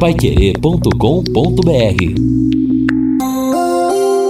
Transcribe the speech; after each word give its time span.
paiquerê.com.br 0.00 0.94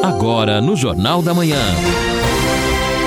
Agora 0.02 0.60
no 0.60 0.74
Jornal 0.74 1.22
da 1.22 1.32
Manhã. 1.32 1.62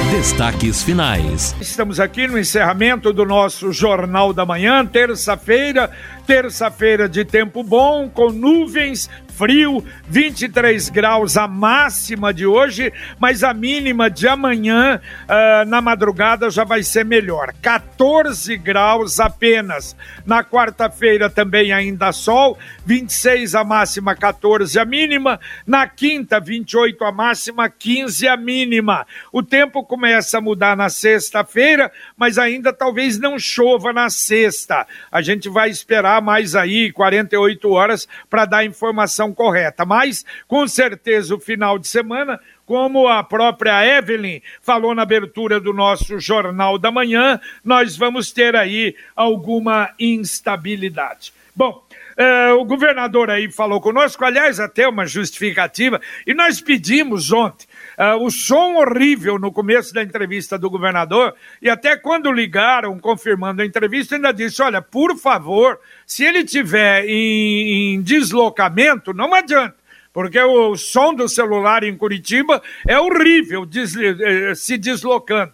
Destaques 0.09 0.81
finais. 0.81 1.53
Estamos 1.59 1.99
aqui 1.99 2.25
no 2.25 2.39
encerramento 2.39 3.11
do 3.11 3.25
nosso 3.25 3.73
Jornal 3.73 4.31
da 4.31 4.45
Manhã, 4.45 4.85
terça-feira, 4.85 5.91
terça-feira 6.25 7.09
de 7.09 7.25
tempo 7.25 7.63
bom, 7.63 8.07
com 8.07 8.31
nuvens, 8.31 9.09
frio, 9.37 9.83
23 10.07 10.89
graus 10.89 11.37
a 11.37 11.47
máxima 11.47 12.33
de 12.33 12.45
hoje, 12.45 12.93
mas 13.19 13.43
a 13.43 13.53
mínima 13.53 14.09
de 14.09 14.27
amanhã 14.27 15.01
uh, 15.23 15.67
na 15.67 15.81
madrugada 15.81 16.49
já 16.49 16.63
vai 16.63 16.83
ser 16.83 17.03
melhor, 17.03 17.53
14 17.61 18.55
graus 18.57 19.19
apenas. 19.19 19.95
Na 20.25 20.43
quarta-feira 20.43 21.29
também 21.29 21.71
ainda 21.71 22.11
sol, 22.11 22.57
26 22.85 23.55
a 23.55 23.63
máxima, 23.63 24.15
14 24.15 24.77
a 24.79 24.85
mínima. 24.85 25.39
Na 25.65 25.87
quinta, 25.87 26.39
28 26.39 27.03
a 27.03 27.11
máxima, 27.11 27.69
15 27.69 28.27
a 28.27 28.37
mínima. 28.37 29.05
O 29.31 29.41
tempo 29.41 29.83
começa 29.83 30.37
a 30.37 30.41
mudar 30.41 30.77
na 30.77 30.89
sexta-feira, 30.89 31.91
mas 32.15 32.37
ainda 32.37 32.71
talvez 32.71 33.19
não 33.19 33.39
chova 33.39 33.91
na 33.91 34.09
sexta. 34.09 34.85
A 35.11 35.21
gente 35.21 35.49
vai 35.49 35.69
esperar 35.69 36.21
mais 36.21 36.55
aí 36.55 36.91
48 36.91 37.69
horas 37.69 38.07
para 38.29 38.45
dar 38.45 38.65
informação 38.65 39.22
correta. 39.31 39.85
Mas, 39.85 40.25
com 40.47 40.67
certeza, 40.67 41.35
o 41.35 41.39
final 41.39 41.77
de 41.77 41.87
semana 41.87 42.39
como 42.65 43.07
a 43.07 43.23
própria 43.23 43.85
Evelyn 43.85 44.41
falou 44.61 44.95
na 44.95 45.01
abertura 45.03 45.59
do 45.59 45.73
nosso 45.73 46.19
Jornal 46.19 46.77
da 46.79 46.91
Manhã, 46.91 47.39
nós 47.63 47.97
vamos 47.97 48.31
ter 48.31 48.55
aí 48.55 48.95
alguma 49.15 49.93
instabilidade. 49.99 51.33
Bom, 51.55 51.83
eh, 52.17 52.51
o 52.53 52.65
governador 52.65 53.29
aí 53.29 53.51
falou 53.51 53.81
conosco, 53.81 54.23
aliás, 54.23 54.59
até 54.59 54.87
uma 54.87 55.05
justificativa, 55.05 55.99
e 56.25 56.33
nós 56.33 56.61
pedimos 56.61 57.31
ontem 57.31 57.67
Uh, 57.95 58.25
o 58.25 58.31
som 58.31 58.77
horrível 58.77 59.37
no 59.37 59.51
começo 59.51 59.93
da 59.93 60.01
entrevista 60.01 60.57
do 60.57 60.67
governador, 60.67 61.35
e 61.61 61.69
até 61.69 61.95
quando 61.95 62.31
ligaram 62.31 62.97
confirmando 62.97 63.61
a 63.61 63.65
entrevista, 63.65 64.15
ainda 64.15 64.31
disse: 64.31 64.63
olha, 64.63 64.81
por 64.81 65.15
favor, 65.15 65.79
se 66.05 66.23
ele 66.23 66.43
tiver 66.43 67.05
em, 67.05 67.93
em 67.93 68.01
deslocamento, 68.01 69.13
não 69.13 69.33
adianta 69.33 69.83
porque 70.11 70.39
o 70.39 70.77
som 70.77 71.11
do 71.11 71.27
celular 71.27 71.83
em 71.83 71.97
Curitiba 71.97 72.61
é 72.87 72.99
horrível 72.99 73.67
eh, 73.67 74.53
se 74.53 74.77
deslocando 74.77 75.53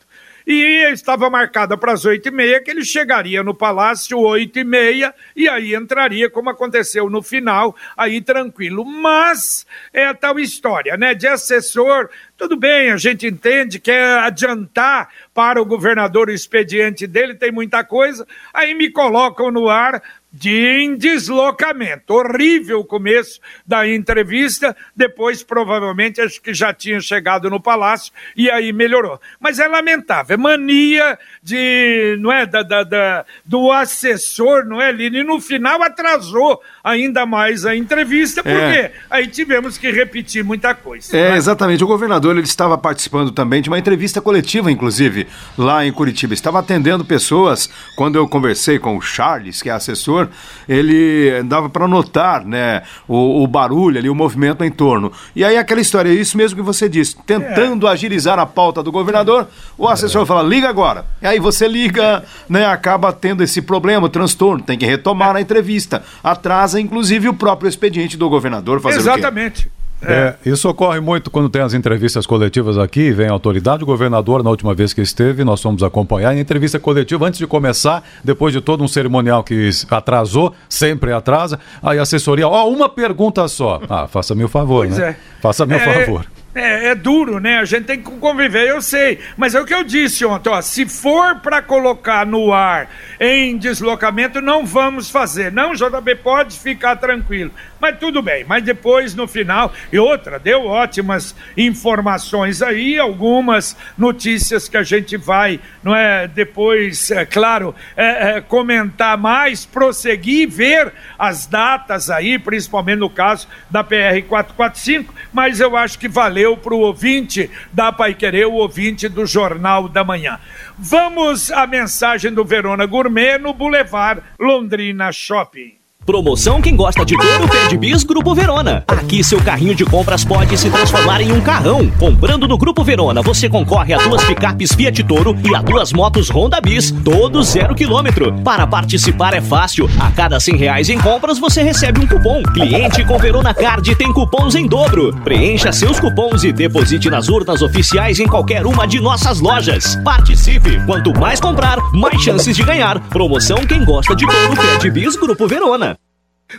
e 0.51 0.91
estava 0.91 1.29
marcada 1.29 1.77
para 1.77 1.93
as 1.93 2.05
oito 2.05 2.27
e 2.27 2.31
meia 2.31 2.59
que 2.59 2.71
ele 2.71 2.83
chegaria 2.83 3.43
no 3.43 3.53
Palácio 3.53 4.17
oito 4.17 4.57
e 4.57 4.63
meia 4.63 5.13
e 5.35 5.47
aí 5.47 5.75
entraria, 5.75 6.27
como 6.27 6.49
aconteceu 6.49 7.07
no 7.07 7.21
final, 7.21 7.75
aí 7.95 8.19
tranquilo. 8.19 8.83
Mas 8.83 9.67
é 9.93 10.07
a 10.07 10.13
tal 10.15 10.39
história, 10.39 10.97
né? 10.97 11.13
De 11.13 11.27
assessor, 11.27 12.09
tudo 12.35 12.57
bem, 12.57 12.89
a 12.89 12.97
gente 12.97 13.27
entende, 13.27 13.79
quer 13.79 14.17
adiantar 14.23 15.09
para 15.35 15.61
o 15.61 15.65
governador 15.65 16.29
o 16.29 16.33
expediente 16.33 17.05
dele, 17.05 17.35
tem 17.35 17.51
muita 17.51 17.83
coisa, 17.83 18.27
aí 18.51 18.73
me 18.73 18.89
colocam 18.89 19.51
no 19.51 19.69
ar 19.69 20.01
de 20.31 20.95
deslocamento. 20.95 22.13
Horrível 22.13 22.79
o 22.79 22.85
começo 22.85 23.39
da 23.65 23.87
entrevista, 23.87 24.75
depois 24.95 25.43
provavelmente 25.43 26.21
acho 26.21 26.41
que 26.41 26.53
já 26.53 26.73
tinha 26.73 26.99
chegado 26.99 27.49
no 27.49 27.59
palácio 27.59 28.13
e 28.35 28.49
aí 28.49 28.71
melhorou. 28.71 29.19
Mas 29.39 29.59
é 29.59 29.67
lamentável, 29.67 30.35
é 30.35 30.37
mania 30.37 31.17
de, 31.41 32.17
não 32.19 32.31
é, 32.31 32.45
da, 32.45 32.61
da, 32.61 32.83
da 32.83 33.25
do 33.43 33.71
assessor, 33.71 34.65
não 34.65 34.81
é, 34.81 34.91
Lini? 34.91 35.19
E 35.19 35.23
no 35.23 35.41
final 35.41 35.81
atrasou 35.81 36.61
ainda 36.83 37.25
mais 37.25 37.65
a 37.65 37.75
entrevista, 37.75 38.41
porque 38.43 38.55
é. 38.55 38.91
aí 39.09 39.27
tivemos 39.27 39.77
que 39.77 39.91
repetir 39.91 40.43
muita 40.43 40.73
coisa. 40.73 41.15
É, 41.15 41.31
né? 41.31 41.37
exatamente. 41.37 41.83
O 41.83 41.87
governador 41.87 42.35
ele 42.35 42.45
estava 42.45 42.77
participando 42.77 43.31
também 43.31 43.61
de 43.61 43.69
uma 43.69 43.79
entrevista 43.79 44.21
coletiva, 44.21 44.71
inclusive, 44.71 45.27
lá 45.57 45.85
em 45.85 45.91
Curitiba. 45.91 46.33
Estava 46.33 46.59
atendendo 46.59 47.03
pessoas. 47.03 47.69
Quando 47.95 48.15
eu 48.15 48.27
conversei 48.27 48.79
com 48.79 48.97
o 48.97 49.01
Charles, 49.01 49.61
que 49.61 49.69
é 49.69 49.73
assessor, 49.73 50.27
ele 50.67 51.43
dava 51.43 51.69
para 51.69 51.87
notar 51.87 52.45
né, 52.45 52.83
o, 53.07 53.43
o, 53.43 53.47
barulho 53.47 53.97
ali, 53.97 54.09
o 54.09 54.15
movimento 54.15 54.63
em 54.63 54.71
torno. 54.71 55.11
E 55.35 55.43
aí 55.43 55.57
aquela 55.57 55.81
história, 55.81 56.09
é 56.09 56.13
isso 56.13 56.37
mesmo 56.37 56.57
que 56.57 56.63
você 56.63 56.87
disse, 56.87 57.15
tentando 57.25 57.87
é. 57.87 57.91
agilizar 57.91 58.39
a 58.39 58.45
pauta 58.45 58.83
do 58.83 58.91
governador, 58.91 59.47
o 59.77 59.87
assessor 59.87 60.23
é. 60.23 60.25
fala, 60.25 60.43
liga 60.43 60.69
agora. 60.69 61.05
E 61.21 61.27
aí 61.27 61.39
você 61.39 61.67
liga, 61.67 62.23
né, 62.47 62.65
acaba 62.65 63.11
tendo 63.11 63.43
esse 63.43 63.61
problema, 63.61 64.05
o 64.05 64.09
transtorno, 64.09 64.63
tem 64.63 64.77
que 64.77 64.85
retomar 64.85 65.35
a 65.35 65.41
entrevista. 65.41 66.03
Atrasa, 66.23 66.68
inclusive, 66.75 67.29
o 67.29 67.33
próprio 67.33 67.69
expediente 67.69 68.17
do 68.17 68.29
governador 68.29 68.81
fazer 68.81 68.97
Exatamente. 68.97 69.69
É. 70.01 70.35
é. 70.45 70.49
isso 70.49 70.69
ocorre 70.69 70.99
muito 70.99 71.29
quando 71.29 71.49
tem 71.49 71.61
as 71.61 71.73
entrevistas 71.73 72.25
coletivas 72.25 72.77
aqui, 72.77 73.11
vem 73.11 73.27
a 73.27 73.31
autoridade, 73.31 73.83
o 73.83 73.85
governador, 73.85 74.43
na 74.43 74.49
última 74.49 74.73
vez 74.73 74.93
que 74.93 75.01
esteve, 75.01 75.43
nós 75.43 75.61
fomos 75.61 75.83
acompanhar, 75.83 76.33
em 76.35 76.39
entrevista 76.39 76.79
coletiva, 76.79 77.27
antes 77.27 77.37
de 77.37 77.45
começar, 77.45 78.03
depois 78.23 78.53
de 78.53 78.61
todo 78.61 78.83
um 78.83 78.87
cerimonial 78.87 79.43
que 79.43 79.69
atrasou, 79.89 80.53
sempre 80.69 81.11
atrasa, 81.11 81.59
aí 81.83 81.99
a 81.99 82.03
assessoria, 82.03 82.47
ó, 82.47 82.69
uma 82.69 82.87
pergunta 82.87 83.47
só. 83.47 83.81
Ah, 83.89 84.07
faça-me 84.07 84.43
o 84.43 84.47
favor, 84.47 84.85
pois 84.85 84.97
né? 84.97 85.09
É. 85.09 85.15
Faça-me 85.41 85.73
o 85.73 85.77
é, 85.77 85.79
favor. 86.05 86.25
É, 86.53 86.87
é, 86.87 86.95
duro, 86.95 87.39
né? 87.39 87.59
A 87.59 87.65
gente 87.65 87.85
tem 87.85 88.01
que 88.01 88.09
conviver, 88.09 88.67
eu 88.67 88.81
sei. 88.81 89.19
Mas 89.37 89.53
é 89.53 89.61
o 89.61 89.65
que 89.65 89.73
eu 89.73 89.83
disse 89.83 90.25
ontem, 90.25 90.49
ó. 90.49 90.59
Se 90.61 90.87
for 90.87 91.35
para 91.41 91.61
colocar 91.61 92.25
no 92.25 92.51
ar 92.51 92.89
em 93.19 93.55
deslocamento, 93.55 94.41
não 94.41 94.65
vamos 94.65 95.11
fazer. 95.11 95.51
Não, 95.51 95.75
JB, 95.75 96.15
pode 96.15 96.57
ficar 96.59 96.95
tranquilo. 96.95 97.51
Mas 97.79 97.99
tudo 97.99 98.21
bem. 98.21 98.43
Mas 98.45 98.63
depois, 98.63 99.13
no 99.13 99.27
final, 99.27 99.71
e 99.93 99.99
outra, 99.99 100.39
deu 100.39 100.65
ótimas 100.65 101.35
informações 101.55 102.63
aí, 102.63 102.97
algumas 102.97 103.77
notícias 103.95 104.67
que 104.67 104.75
a 104.75 104.83
gente 104.83 105.17
vai, 105.17 105.59
não 105.83 105.95
é? 105.95 106.27
Depois, 106.27 107.11
é 107.11 107.25
claro, 107.25 107.75
é, 107.95 108.37
é, 108.37 108.41
comentar 108.41 109.17
mais, 109.17 109.67
prosseguir, 109.67 110.49
ver 110.49 110.91
as 111.17 111.45
datas 111.45 112.09
aí, 112.09 112.39
principalmente 112.39 112.99
no 112.99 113.09
caso 113.09 113.47
da 113.69 113.83
PR 113.83 114.23
445. 114.27 115.13
Mas 115.31 115.59
eu 115.59 115.77
acho 115.77 115.99
que 115.99 116.07
valeu 116.07 116.38
valeu 116.39 116.55
para 116.55 116.73
o 116.73 116.79
ouvinte 116.79 117.49
da 117.73 117.91
Pai 117.91 118.13
Querer, 118.13 118.45
o 118.45 118.53
ouvinte 118.53 119.09
do 119.09 119.25
Jornal 119.25 119.89
da 119.89 120.05
Manhã. 120.05 120.39
Vamos 120.77 121.51
à 121.51 121.67
mensagem 121.67 122.33
do 122.33 122.45
Verona 122.45 122.85
Gourmet 122.85 123.37
no 123.37 123.53
Boulevard 123.53 124.21
Londrina 124.39 125.11
Shopping. 125.11 125.78
Promoção 126.09 126.59
quem 126.59 126.75
gosta 126.75 127.05
de 127.05 127.15
touro 127.15 127.47
pede 127.47 127.77
bis 127.77 128.03
Grupo 128.03 128.33
Verona. 128.33 128.83
Aqui 128.87 129.23
seu 129.23 129.39
carrinho 129.39 129.75
de 129.75 129.85
compras 129.85 130.25
pode 130.25 130.57
se 130.57 130.67
transformar 130.67 131.21
em 131.21 131.31
um 131.31 131.39
carrão. 131.39 131.87
Comprando 131.99 132.47
no 132.47 132.57
Grupo 132.57 132.83
Verona, 132.83 133.21
você 133.21 133.47
concorre 133.47 133.93
a 133.93 133.99
duas 133.99 134.23
picapes 134.23 134.73
Fiat 134.73 135.03
Toro 135.03 135.37
e 135.47 135.53
a 135.53 135.61
duas 135.61 135.93
motos 135.93 136.27
Honda 136.31 136.59
Bis, 136.59 136.89
todos 136.89 137.49
zero 137.49 137.75
quilômetro. 137.75 138.33
Para 138.43 138.65
participar 138.65 139.35
é 139.35 139.39
fácil. 139.39 139.87
A 139.99 140.09
cada 140.09 140.39
cem 140.39 140.55
reais 140.55 140.89
em 140.89 140.97
compras 140.97 141.37
você 141.37 141.61
recebe 141.61 141.99
um 141.99 142.07
cupom. 142.07 142.41
Cliente 142.55 143.05
com 143.05 143.19
Verona 143.19 143.53
Card 143.53 143.95
tem 143.95 144.11
cupons 144.11 144.55
em 144.55 144.65
dobro. 144.65 145.15
Preencha 145.23 145.71
seus 145.71 145.99
cupons 145.99 146.43
e 146.43 146.51
deposite 146.51 147.07
nas 147.07 147.29
urnas 147.29 147.61
oficiais 147.61 148.19
em 148.19 148.25
qualquer 148.25 148.65
uma 148.65 148.87
de 148.87 148.99
nossas 148.99 149.39
lojas. 149.39 149.95
Participe. 150.03 150.83
Quanto 150.87 151.13
mais 151.19 151.39
comprar, 151.39 151.77
mais 151.93 152.19
chances 152.19 152.57
de 152.57 152.63
ganhar. 152.63 152.99
Promoção 153.09 153.59
quem 153.67 153.85
gosta 153.85 154.15
de 154.15 154.25
touro 154.25 154.55
pede 154.59 154.89
bis 154.89 155.15
Grupo 155.15 155.47
Verona. 155.47 155.98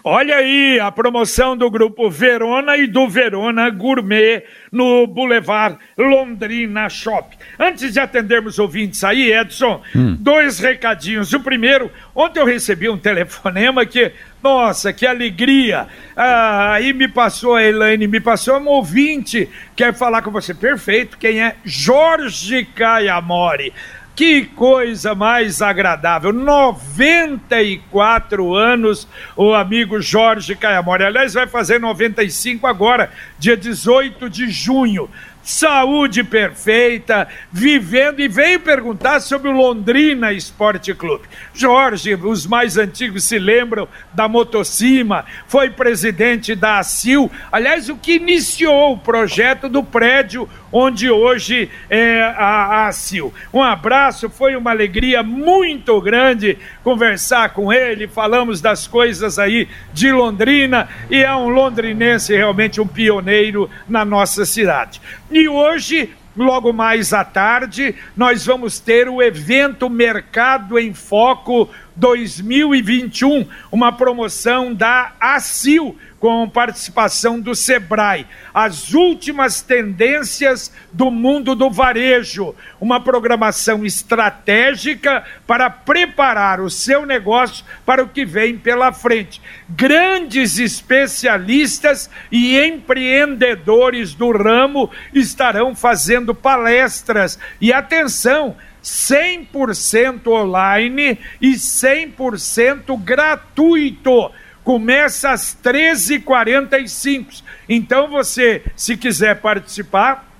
Olha 0.04 0.36
aí 0.36 0.78
a 0.78 0.90
promoção 0.92 1.56
do 1.56 1.68
grupo 1.68 2.08
Verona 2.08 2.76
e 2.76 2.86
do 2.86 3.08
Verona 3.08 3.68
Gourmet 3.70 4.44
no 4.70 5.04
Boulevard 5.06 5.78
Londrina 5.98 6.88
Shop. 6.88 7.36
Antes 7.58 7.92
de 7.92 7.98
atendermos 7.98 8.58
ouvintes 8.60 9.02
aí, 9.02 9.32
Edson, 9.32 9.82
hum. 9.94 10.16
dois 10.18 10.60
recadinhos. 10.60 11.32
O 11.32 11.40
primeiro, 11.40 11.90
ontem 12.14 12.38
eu 12.38 12.46
recebi 12.46 12.88
um 12.88 12.96
telefonema 12.96 13.84
que, 13.84 14.12
nossa, 14.40 14.92
que 14.92 15.04
alegria. 15.04 15.88
Ah, 16.16 16.74
aí 16.74 16.92
me 16.92 17.08
passou 17.08 17.56
a 17.56 17.64
Elaine, 17.64 18.06
me 18.06 18.20
passou 18.20 18.58
um 18.58 18.68
ouvinte, 18.68 19.48
quer 19.74 19.92
falar 19.92 20.22
com 20.22 20.30
você. 20.30 20.54
Perfeito, 20.54 21.18
quem 21.18 21.42
é? 21.42 21.56
Jorge 21.64 22.64
Caiamori. 22.64 23.72
Que 24.14 24.44
coisa 24.44 25.14
mais 25.14 25.62
agradável. 25.62 26.32
94 26.32 28.54
anos, 28.54 29.08
o 29.34 29.54
amigo 29.54 30.00
Jorge 30.00 30.54
Caiamori. 30.54 31.04
Aliás, 31.04 31.34
vai 31.34 31.46
fazer 31.46 31.80
95 31.80 32.66
agora, 32.66 33.10
dia 33.38 33.56
18 33.56 34.28
de 34.28 34.50
junho 34.50 35.08
saúde 35.42 36.22
perfeita, 36.22 37.28
vivendo 37.50 38.20
e 38.20 38.28
veio 38.28 38.60
perguntar 38.60 39.20
sobre 39.20 39.48
o 39.48 39.52
Londrina 39.52 40.32
Esporte 40.32 40.94
Clube. 40.94 41.24
Jorge, 41.54 42.14
os 42.14 42.46
mais 42.46 42.76
antigos 42.76 43.24
se 43.24 43.38
lembram 43.38 43.88
da 44.12 44.28
Motocima, 44.28 45.24
foi 45.46 45.70
presidente 45.70 46.54
da 46.54 46.78
ACIL, 46.78 47.30
aliás, 47.50 47.88
o 47.88 47.96
que 47.96 48.14
iniciou 48.14 48.92
o 48.92 48.98
projeto 48.98 49.68
do 49.68 49.82
prédio 49.82 50.48
onde 50.72 51.10
hoje 51.10 51.70
é 51.88 52.22
a, 52.22 52.86
a 52.86 52.92
CIL. 52.92 53.32
Um 53.52 53.62
abraço, 53.62 54.30
foi 54.30 54.54
uma 54.54 54.70
alegria 54.70 55.22
muito 55.22 56.00
grande 56.00 56.58
conversar 56.82 57.50
com 57.50 57.72
ele, 57.72 58.06
falamos 58.06 58.60
das 58.60 58.86
coisas 58.86 59.38
aí 59.38 59.68
de 59.92 60.12
Londrina 60.12 60.88
e 61.10 61.22
é 61.22 61.34
um 61.34 61.48
londrinense 61.48 62.34
realmente 62.34 62.80
um 62.80 62.86
pioneiro 62.86 63.68
na 63.88 64.04
nossa 64.04 64.44
cidade. 64.44 65.00
E 65.30 65.48
hoje 65.48 66.10
Logo 66.36 66.72
mais 66.72 67.12
à 67.12 67.24
tarde, 67.24 67.94
nós 68.16 68.46
vamos 68.46 68.78
ter 68.78 69.08
o 69.08 69.20
evento 69.20 69.90
Mercado 69.90 70.78
em 70.78 70.94
Foco 70.94 71.68
2021, 71.96 73.46
uma 73.70 73.90
promoção 73.90 74.72
da 74.72 75.12
ACIL 75.18 75.98
com 76.20 76.46
participação 76.46 77.40
do 77.40 77.54
Sebrae. 77.54 78.26
As 78.52 78.92
últimas 78.92 79.62
tendências 79.62 80.70
do 80.92 81.10
mundo 81.10 81.54
do 81.54 81.70
varejo, 81.70 82.54
uma 82.78 83.00
programação 83.00 83.86
estratégica 83.86 85.24
para 85.46 85.70
preparar 85.70 86.60
o 86.60 86.68
seu 86.68 87.06
negócio 87.06 87.64
para 87.86 88.04
o 88.04 88.08
que 88.08 88.26
vem 88.26 88.58
pela 88.58 88.92
frente. 88.92 89.40
Grandes 89.70 90.58
especialistas 90.58 92.10
e 92.30 92.60
empreendedores 92.60 94.12
do 94.12 94.30
ramo 94.30 94.90
estarão 95.14 95.74
fazendo 95.74 96.34
palestras. 96.34 97.38
E 97.58 97.72
atenção, 97.72 98.56
100% 98.82 100.26
online 100.26 101.18
e 101.40 101.52
100% 101.52 103.02
gratuito 103.02 104.30
começa 104.70 105.30
às 105.30 105.52
13h45. 105.64 107.42
Então 107.68 108.06
você, 108.06 108.62
se 108.76 108.96
quiser 108.96 109.40
participar, 109.40 110.30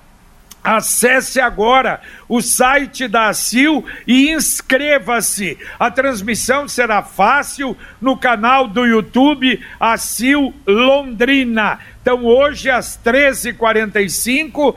Acesse 0.63 1.41
agora 1.41 2.01
o 2.29 2.39
site 2.39 3.07
da 3.07 3.29
ACIL 3.29 3.83
e 4.05 4.29
inscreva-se. 4.29 5.57
A 5.79 5.89
transmissão 5.89 6.67
será 6.67 7.01
fácil 7.01 7.75
no 7.99 8.15
canal 8.15 8.67
do 8.67 8.85
YouTube 8.85 9.59
ACIL 9.79 10.53
Londrina. 10.67 11.79
Então, 12.01 12.25
hoje, 12.25 12.67
às 12.67 12.99
13h45, 13.03 14.69
uh, 14.69 14.75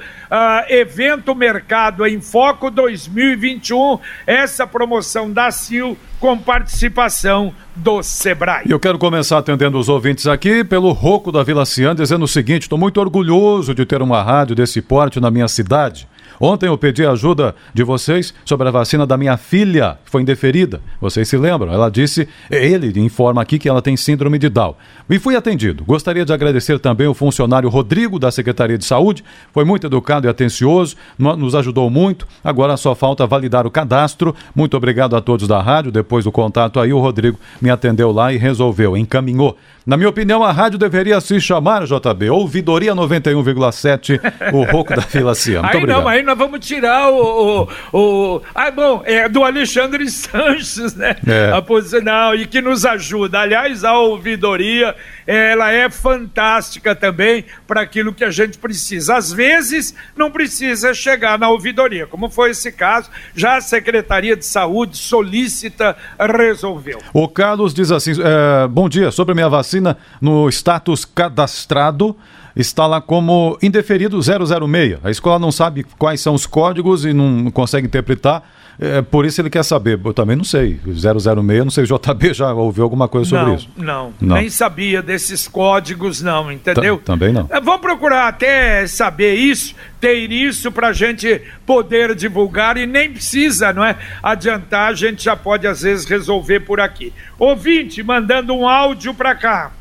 evento 0.69 1.35
Mercado 1.35 2.06
em 2.06 2.21
Foco 2.21 2.71
2021, 2.71 3.99
essa 4.26 4.67
promoção 4.67 5.32
da 5.32 5.50
CIL 5.50 5.97
com 6.21 6.37
participação 6.38 7.55
do 7.75 8.03
Sebrae. 8.03 8.65
Eu 8.69 8.79
quero 8.79 8.99
começar 8.99 9.38
atendendo 9.38 9.79
os 9.79 9.88
ouvintes 9.88 10.26
aqui 10.26 10.62
pelo 10.62 10.93
Roco 10.93 11.32
da 11.32 11.43
Vila 11.43 11.65
Cian, 11.65 11.94
dizendo 11.94 12.26
o 12.26 12.29
seguinte: 12.29 12.62
estou 12.62 12.79
muito 12.79 13.00
orgulhoso 13.00 13.75
de 13.75 13.87
ter 13.87 14.03
uma 14.03 14.23
rádio 14.23 14.55
desse 14.55 14.82
porte 14.82 15.19
na 15.19 15.31
minha 15.31 15.49
cidade. 15.49 16.06
Ontem 16.44 16.67
eu 16.67 16.76
pedi 16.76 17.06
ajuda 17.06 17.55
de 17.73 17.82
vocês 17.82 18.35
sobre 18.44 18.69
a 18.69 18.70
vacina 18.70 19.06
da 19.06 19.17
minha 19.17 19.35
filha, 19.38 19.96
que 20.05 20.11
foi 20.11 20.20
indeferida. 20.20 20.79
Vocês 21.00 21.26
se 21.26 21.38
lembram? 21.38 21.73
Ela 21.73 21.91
disse, 21.91 22.29
ele 22.50 23.00
informa 23.00 23.41
aqui 23.41 23.58
que 23.58 23.67
ela 23.67 23.81
tem 23.81 23.96
síndrome 23.96 24.38
de 24.38 24.50
Down. 24.50 24.75
E 25.08 25.19
fui 25.19 25.37
atendido. 25.37 25.82
Gostaria 25.85 26.23
de 26.23 26.35
agradecer 26.35 26.79
também 26.79 27.06
o 27.06 27.14
funcionário 27.14 27.70
Rodrigo 27.70 28.19
da 28.19 28.31
Secretaria 28.31 28.76
de 28.76 28.85
Saúde. 28.85 29.25
Foi 29.55 29.64
muito 29.64 29.87
educado 29.87 30.26
e 30.26 30.29
atencioso, 30.29 30.96
nos 31.19 31.55
ajudou 31.55 31.88
muito. 31.88 32.29
Agora 32.44 32.76
só 32.76 32.94
falta 32.94 33.26
validar 33.26 33.67
o 33.67 33.70
cadastro. 33.70 34.37
Muito 34.55 34.76
obrigado 34.76 35.17
a 35.17 35.23
todos 35.23 35.49
da 35.49 35.62
rádio. 35.62 35.90
Depois 35.90 36.26
do 36.26 36.32
contato 36.32 36.79
aí, 36.79 36.93
o 36.93 37.00
Rodrigo 37.00 37.38
me 37.58 37.70
atendeu 37.70 38.12
lá 38.12 38.35
e 38.35 38.37
resolveu, 38.37 38.99
encaminhou. 38.99 39.56
Na 39.86 39.98
minha 39.98 40.08
opinião, 40.08 40.42
a 40.42 40.50
rádio 40.50 40.78
deveria 40.78 41.20
se 41.20 41.38
chamar, 41.38 41.84
JB, 41.84 42.31
Ouvidoria 42.31 42.94
91,7, 42.94 44.19
o 44.52 44.62
Roco 44.64 44.96
da 44.96 45.02
Vila 45.02 45.34
Cia. 45.34 45.60
Muito 45.60 45.72
aí 45.72 45.82
obrigado. 45.82 46.00
não, 46.00 46.08
aí 46.08 46.22
nós 46.22 46.38
vamos 46.38 46.66
tirar 46.66 47.10
o. 47.10 47.69
o, 47.92 48.36
o... 48.36 48.42
Ah, 48.54 48.70
bom, 48.70 49.02
é 49.04 49.28
do 49.28 49.44
Alexandre 49.44 50.08
Sanches, 50.10 50.94
né? 50.94 51.16
É. 51.26 51.52
A 51.52 51.60
posição, 51.60 52.34
e 52.34 52.46
que 52.46 52.62
nos 52.62 52.86
ajuda. 52.86 53.40
Aliás, 53.40 53.84
a 53.84 53.98
ouvidoria, 53.98 54.96
ela 55.26 55.73
é 55.73 55.88
fantástica 55.88 56.94
também 56.94 57.44
para 57.67 57.81
aquilo 57.81 58.12
que 58.12 58.25
a 58.25 58.31
gente 58.31 58.59
precisa. 58.59 59.17
Às 59.17 59.32
vezes, 59.32 59.94
não 60.17 60.31
precisa 60.31 60.93
chegar 60.94 61.38
na 61.38 61.49
ouvidoria, 61.49 62.06
como 62.06 62.29
foi 62.29 62.50
esse 62.50 62.71
caso, 62.73 63.11
já 63.35 63.56
a 63.56 63.61
Secretaria 63.61 64.37
de 64.37 64.44
Saúde 64.44 64.97
solicita, 64.97 65.97
resolveu. 66.19 66.99
O 67.12 67.29
Carlos 67.29 67.73
diz 67.73 67.91
assim: 67.91 68.12
é, 68.12 68.69
bom 68.69 68.88
dia, 68.88 69.11
sobre 69.11 69.32
a 69.32 69.35
minha 69.35 69.49
vacina 69.49 69.97
no 70.21 70.49
status 70.49 71.05
cadastrado 71.05 72.17
está 72.56 72.87
lá 72.87 73.00
como 73.00 73.59
indeferido 73.62 74.21
006. 74.23 74.99
A 75.03 75.11
escola 75.11 75.38
não 75.38 75.50
sabe 75.50 75.85
quais 75.99 76.21
são 76.21 76.35
os 76.35 76.47
códigos 76.47 77.05
e 77.05 77.12
não 77.12 77.50
consegue 77.50 77.87
interpretar. 77.87 78.43
É, 78.79 79.03
por 79.03 79.25
isso 79.25 79.41
ele 79.41 79.50
quer 79.50 79.62
saber. 79.62 80.00
Eu 80.05 80.12
também 80.12 80.37
não 80.37 80.44
sei. 80.44 80.81
006, 80.85 81.25
não 81.65 81.71
sei, 81.71 81.85
o 81.85 81.87
JB 81.87 82.35
já 82.35 82.53
ouviu 82.53 82.85
alguma 82.85 83.09
coisa 83.09 83.31
sobre 83.31 83.47
não, 83.47 83.55
isso. 83.55 83.69
Não, 83.76 84.15
não, 84.21 84.37
nem 84.37 84.50
sabia 84.50 85.03
desses 85.03 85.47
códigos, 85.47 86.21
não, 86.21 86.50
entendeu? 86.50 86.99
T 86.99 87.05
também 87.05 87.32
não. 87.32 87.47
É, 87.50 87.61
vamos 87.61 87.81
procurar 87.81 88.29
até 88.29 88.87
saber 88.87 89.35
isso, 89.35 89.75
ter 90.00 90.31
isso 90.31 90.73
para 90.73 90.88
a 90.88 90.93
gente 90.93 91.41
poder 91.65 92.15
divulgar 92.15 92.76
e 92.76 92.87
nem 92.87 93.12
precisa, 93.12 93.73
não 93.73 93.85
é? 93.85 93.97
Adiantar, 94.23 94.91
a 94.91 94.94
gente 94.94 95.23
já 95.23 95.37
pode 95.37 95.67
às 95.67 95.82
vezes 95.82 96.05
resolver 96.05 96.61
por 96.61 96.81
aqui. 96.81 97.12
Ouvinte, 97.38 98.03
mandando 98.03 98.55
um 98.55 98.69
áudio 98.69 99.15
para 99.15 99.35
cá. 99.35 99.73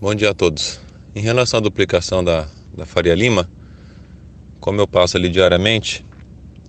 Bom 0.00 0.14
dia 0.14 0.30
a 0.30 0.34
todos. 0.34 0.80
Em 1.14 1.20
relação 1.20 1.58
à 1.58 1.60
duplicação 1.62 2.22
da, 2.22 2.46
da 2.76 2.84
Faria 2.84 3.14
Lima, 3.14 3.48
como 4.60 4.80
eu 4.80 4.86
passo 4.86 5.16
ali 5.16 5.28
diariamente, 5.28 6.04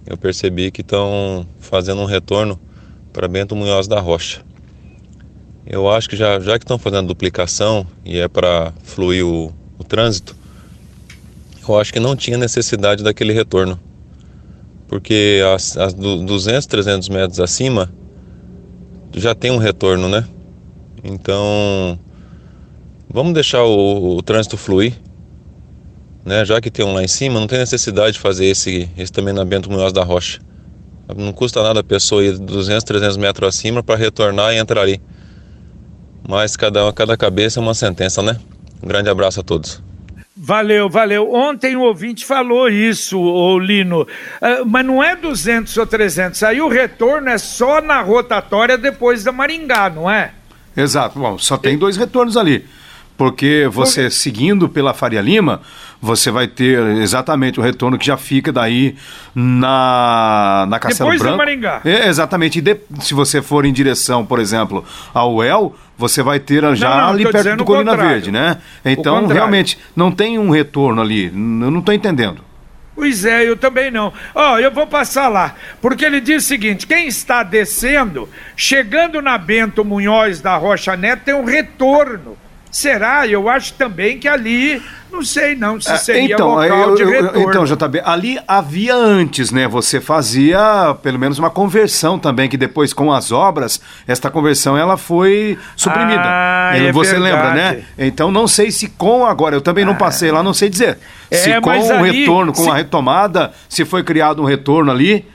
eu 0.07 0.17
percebi 0.17 0.71
que 0.71 0.81
estão 0.81 1.45
fazendo 1.59 2.01
um 2.01 2.05
retorno 2.05 2.59
para 3.11 3.27
Bento 3.27 3.55
Munhoz 3.55 3.87
da 3.87 3.99
Rocha. 3.99 4.41
Eu 5.65 5.89
acho 5.89 6.09
que 6.09 6.15
já, 6.15 6.39
já 6.39 6.57
que 6.57 6.63
estão 6.63 6.77
fazendo 6.77 7.07
duplicação 7.07 7.85
e 8.05 8.17
é 8.17 8.27
para 8.27 8.73
fluir 8.83 9.25
o, 9.25 9.53
o 9.77 9.83
trânsito, 9.83 10.35
eu 11.67 11.79
acho 11.79 11.91
que 11.91 11.99
não 11.99 12.15
tinha 12.15 12.37
necessidade 12.37 13.03
daquele 13.03 13.33
retorno. 13.33 13.79
Porque 14.87 15.41
as, 15.53 15.77
as 15.77 15.93
200, 15.93 16.65
300 16.65 17.09
metros 17.09 17.39
acima 17.39 17.93
já 19.13 19.35
tem 19.35 19.51
um 19.51 19.57
retorno, 19.57 20.07
né? 20.07 20.25
Então 21.03 21.99
Vamos 23.09 23.33
deixar 23.33 23.63
o, 23.63 24.17
o 24.17 24.21
trânsito 24.21 24.57
fluir, 24.57 24.93
né? 26.27 26.43
Já 26.43 26.59
que 26.59 26.69
tem 26.69 26.85
um 26.85 26.93
lá 26.93 27.01
em 27.01 27.07
cima, 27.07 27.39
não 27.39 27.47
tem 27.47 27.57
necessidade 27.57 28.13
de 28.13 28.19
fazer 28.19 28.45
esse, 28.47 28.89
esse 28.97 29.11
também 29.11 29.33
na 29.33 29.45
Bento 29.45 29.71
Munhoz 29.71 29.93
da 29.93 30.03
Rocha. 30.03 30.39
Não 31.15 31.31
custa 31.31 31.63
nada 31.63 31.79
a 31.79 31.83
pessoa 31.83 32.21
ir 32.21 32.37
200, 32.37 32.83
300 32.83 33.15
metros 33.15 33.47
acima 33.47 33.81
para 33.81 33.95
retornar 33.95 34.53
e 34.53 34.57
entrar 34.57 34.81
ali. 34.81 35.01
Mas 36.27 36.57
cada, 36.57 36.91
cada 36.91 37.15
cabeça 37.15 37.59
é 37.59 37.63
uma 37.63 37.73
sentença, 37.73 38.21
né? 38.21 38.37
Um 38.83 38.87
grande 38.89 39.09
abraço 39.09 39.39
a 39.39 39.43
todos. 39.43 39.81
Valeu, 40.35 40.89
valeu. 40.89 41.33
Ontem 41.33 41.77
o 41.77 41.81
ouvinte 41.81 42.25
falou 42.25 42.67
isso, 42.67 43.17
ô 43.17 43.57
Lino, 43.57 44.01
uh, 44.01 44.65
mas 44.65 44.85
não 44.85 45.01
é 45.01 45.15
200 45.15 45.77
ou 45.77 45.87
300. 45.87 46.43
Aí 46.43 46.59
o 46.59 46.67
retorno 46.67 47.29
é 47.29 47.37
só 47.37 47.81
na 47.81 48.01
rotatória 48.01 48.77
depois 48.77 49.23
da 49.23 49.31
Maringá, 49.31 49.89
não 49.89 50.11
é? 50.11 50.31
Exato. 50.75 51.17
Bom, 51.17 51.37
só 51.37 51.57
tem 51.57 51.77
dois 51.77 51.95
retornos 51.95 52.35
ali. 52.35 52.65
Porque 53.17 53.67
você 53.71 54.11
seguindo 54.11 54.69
pela 54.69 54.93
Faria 54.93 55.21
Lima, 55.21 55.61
você 55.99 56.29
vai 56.29 56.47
ter 56.47 56.79
exatamente 56.97 57.59
o 57.59 57.63
retorno 57.63 57.97
que 57.97 58.05
já 58.05 58.15
fica 58.15 58.51
daí 58.51 58.95
na, 59.33 60.67
na 60.69 60.79
Castelo 60.79 61.09
Depois 61.09 61.21
Branco. 61.21 61.37
Depois 61.37 61.59
Maringá. 61.59 61.81
É, 61.83 62.07
exatamente. 62.07 62.59
E 62.59 62.61
de, 62.61 62.77
se 63.01 63.15
você 63.15 63.41
for 63.41 63.65
em 63.65 63.73
direção, 63.73 64.23
por 64.23 64.39
exemplo, 64.39 64.85
ao 65.13 65.43
El, 65.43 65.75
você 65.97 66.21
vai 66.21 66.39
ter 66.39 66.61
já 66.75 66.89
não, 66.89 66.97
não, 66.97 67.09
ali 67.09 67.31
perto 67.31 67.57
do 67.57 67.65
Colina 67.65 67.91
contrário. 67.91 68.13
Verde, 68.13 68.31
né? 68.31 68.57
Então, 68.85 69.25
realmente, 69.25 69.79
não 69.95 70.11
tem 70.11 70.37
um 70.37 70.51
retorno 70.51 71.01
ali. 71.01 71.25
Eu 71.25 71.33
não 71.33 71.79
estou 71.79 71.93
entendendo. 71.93 72.45
Pois 72.95 73.25
é, 73.25 73.47
eu 73.47 73.55
também 73.55 73.91
não. 73.91 74.11
Ó, 74.33 74.53
oh, 74.53 74.59
eu 74.59 74.71
vou 74.71 74.87
passar 74.87 75.27
lá, 75.27 75.53
porque 75.79 76.03
ele 76.03 76.19
diz 76.19 76.43
o 76.43 76.47
seguinte: 76.47 76.87
quem 76.87 77.07
está 77.07 77.43
descendo, 77.43 78.27
chegando 78.55 79.21
na 79.21 79.37
Bento 79.37 79.85
Munhoz 79.85 80.41
da 80.41 80.55
Rocha 80.57 80.97
Neto, 80.97 81.23
tem 81.25 81.35
um 81.35 81.45
retorno. 81.45 82.35
Será? 82.71 83.27
Eu 83.27 83.49
acho 83.49 83.73
também 83.73 84.19
que 84.19 84.27
ali, 84.27 84.81
não 85.11 85.23
sei 85.23 85.55
não 85.55 85.79
se 85.79 85.91
é, 85.91 85.97
seria 85.97 86.35
então, 86.35 86.49
local 86.49 86.89
eu, 86.89 86.95
de 86.95 87.05
retorno. 87.05 87.41
então, 87.41 87.65
JB, 87.65 88.01
ali 88.03 88.39
havia 88.47 88.95
antes, 88.95 89.51
né? 89.51 89.67
Você 89.67 90.01
fazia 90.01 90.95
pelo 91.01 91.17
menos 91.17 91.39
uma 91.39 91.49
conversão 91.49 92.19
também, 92.19 92.49
que 92.49 92.57
depois 92.57 92.93
com 92.93 93.11
as 93.11 93.31
obras, 93.31 93.81
esta 94.07 94.29
conversão 94.29 94.77
ela 94.77 94.97
foi 94.97 95.57
suprimida. 95.75 96.21
Ah, 96.23 96.71
é 96.75 96.91
você 96.91 97.11
verdade. 97.11 97.33
lembra, 97.33 97.53
né? 97.53 97.83
Então 97.97 98.31
não 98.31 98.47
sei 98.47 98.69
se 98.71 98.87
com 98.89 99.25
agora, 99.25 99.55
eu 99.55 99.61
também 99.61 99.85
não 99.85 99.93
ah. 99.93 99.97
passei 99.97 100.31
lá, 100.31 100.43
não 100.43 100.53
sei 100.53 100.69
dizer. 100.69 100.97
É, 101.31 101.37
se 101.37 101.61
com 101.61 101.69
o 101.69 101.93
ali, 101.93 102.19
retorno, 102.21 102.53
com 102.53 102.63
se... 102.63 102.69
a 102.69 102.75
retomada, 102.75 103.51
se 103.67 103.85
foi 103.85 104.03
criado 104.03 104.41
um 104.41 104.45
retorno 104.45 104.91
ali. 104.91 105.25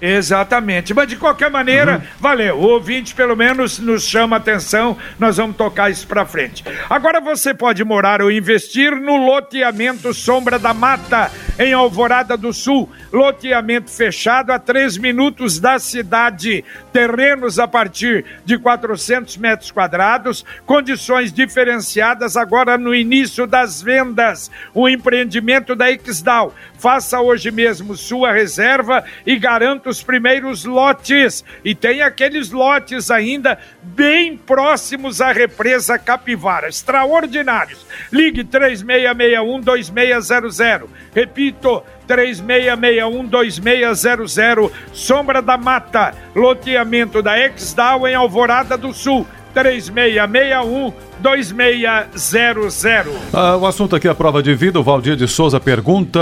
Exatamente. 0.00 0.94
Mas 0.94 1.08
de 1.08 1.16
qualquer 1.16 1.50
maneira, 1.50 1.96
uhum. 1.96 2.02
valeu. 2.18 2.56
O 2.56 2.68
ouvinte 2.68 3.14
pelo 3.14 3.36
menos 3.36 3.78
nos 3.78 4.04
chama 4.04 4.36
atenção. 4.36 4.96
Nós 5.18 5.36
vamos 5.36 5.56
tocar 5.56 5.90
isso 5.90 6.06
para 6.06 6.24
frente. 6.24 6.64
Agora 6.88 7.20
você 7.20 7.52
pode 7.52 7.84
morar 7.84 8.22
ou 8.22 8.30
investir 8.30 8.94
no 8.96 9.16
loteamento 9.16 10.14
Sombra 10.14 10.58
da 10.58 10.72
Mata 10.72 11.30
em 11.60 11.74
Alvorada 11.74 12.38
do 12.38 12.54
Sul. 12.54 12.88
Loteamento 13.12 13.90
fechado 13.90 14.50
a 14.50 14.58
três 14.58 14.96
minutos 14.96 15.60
da 15.60 15.78
cidade. 15.78 16.64
Terrenos 16.90 17.58
a 17.58 17.68
partir 17.68 18.24
de 18.46 18.58
400 18.58 19.36
metros 19.36 19.70
quadrados, 19.70 20.44
condições 20.64 21.30
diferenciadas 21.30 22.34
agora 22.34 22.78
no 22.78 22.94
início 22.94 23.46
das 23.46 23.82
vendas. 23.82 24.50
O 24.72 24.88
empreendimento 24.88 25.76
da 25.76 25.90
Exdal. 25.90 26.54
Faça 26.78 27.20
hoje 27.20 27.50
mesmo 27.50 27.94
sua 27.94 28.32
reserva 28.32 29.04
e 29.26 29.36
garanta 29.36 29.90
os 29.90 30.02
primeiros 30.02 30.64
lotes. 30.64 31.44
E 31.62 31.74
tem 31.74 32.00
aqueles 32.00 32.50
lotes 32.50 33.10
ainda 33.10 33.58
bem 33.82 34.34
próximos 34.34 35.20
à 35.20 35.30
represa 35.30 35.98
Capivara. 35.98 36.68
Extraordinários. 36.68 37.84
Ligue 38.10 38.44
3661 38.44 39.60
2600. 39.60 40.88
Repito, 41.50 41.82
3661-2600, 42.08 44.70
Sombra 44.92 45.42
da 45.42 45.58
Mata, 45.58 46.14
loteamento 46.34 47.20
da 47.20 47.38
Exdal 47.38 48.06
em 48.06 48.14
Alvorada 48.14 48.78
do 48.78 48.94
Sul. 48.94 49.26
3661 49.52 50.92
2600. 51.18 53.16
Ah, 53.32 53.56
o 53.56 53.66
assunto 53.66 53.96
aqui 53.96 54.06
é 54.06 54.10
a 54.12 54.14
prova 54.14 54.40
de 54.40 54.54
vida. 54.54 54.78
O 54.78 54.84
Valdir 54.84 55.16
de 55.16 55.26
Souza 55.26 55.58
pergunta: 55.58 56.20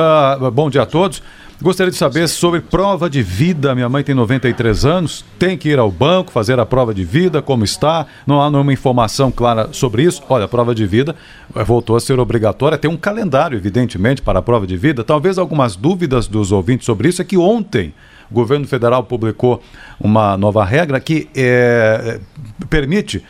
Bom 0.51 0.71
dia 0.71 0.81
a 0.81 0.87
todos. 0.87 1.23
Gostaria 1.61 1.91
de 1.91 1.97
saber 1.97 2.29
sobre 2.29 2.61
prova 2.61 3.11
de 3.11 3.21
vida. 3.21 3.75
Minha 3.75 3.89
mãe 3.89 4.05
tem 4.05 4.15
93 4.15 4.85
anos, 4.85 5.25
tem 5.41 5.59
que 5.59 5.69
ir 5.69 5.79
ao 5.81 5.91
banco 5.91 6.31
fazer 6.31 6.61
a 6.61 6.65
prova 6.65 6.95
de 6.95 7.03
vida, 7.03 7.43
como 7.43 7.65
está? 7.65 8.07
Não 8.25 8.41
há 8.41 8.49
nenhuma 8.49 8.73
informação 8.73 9.29
clara 9.33 9.69
sobre 9.73 10.05
isso. 10.05 10.23
Olha, 10.29 10.45
a 10.45 10.49
prova 10.49 10.73
de 10.73 10.87
vida 10.87 11.17
eh, 11.57 11.65
voltou 11.65 11.97
a 11.97 12.01
ser 12.01 12.21
obrigatória. 12.21 12.79
Tem 12.79 12.89
um 12.89 12.97
calendário, 12.97 13.57
evidentemente, 13.57 14.23
para 14.23 14.39
a 14.39 14.43
prova 14.43 14.69
de 14.69 14.77
vida. 14.77 15.03
Talvez 15.03 15.37
algumas 15.37 15.75
dúvidas 15.75 16.29
dos 16.29 16.53
ouvintes 16.53 16.87
sobre 16.87 17.09
isso 17.09 17.23
é 17.23 17.25
que 17.25 17.37
ontem 17.37 17.93
o 18.31 18.35
governo 18.35 18.65
federal 18.65 19.03
publicou 19.03 19.61
uma 19.99 20.37
nova 20.37 20.65
regra 20.65 21.01
que 21.01 21.29
é, 21.35 22.21
permite 22.71 23.21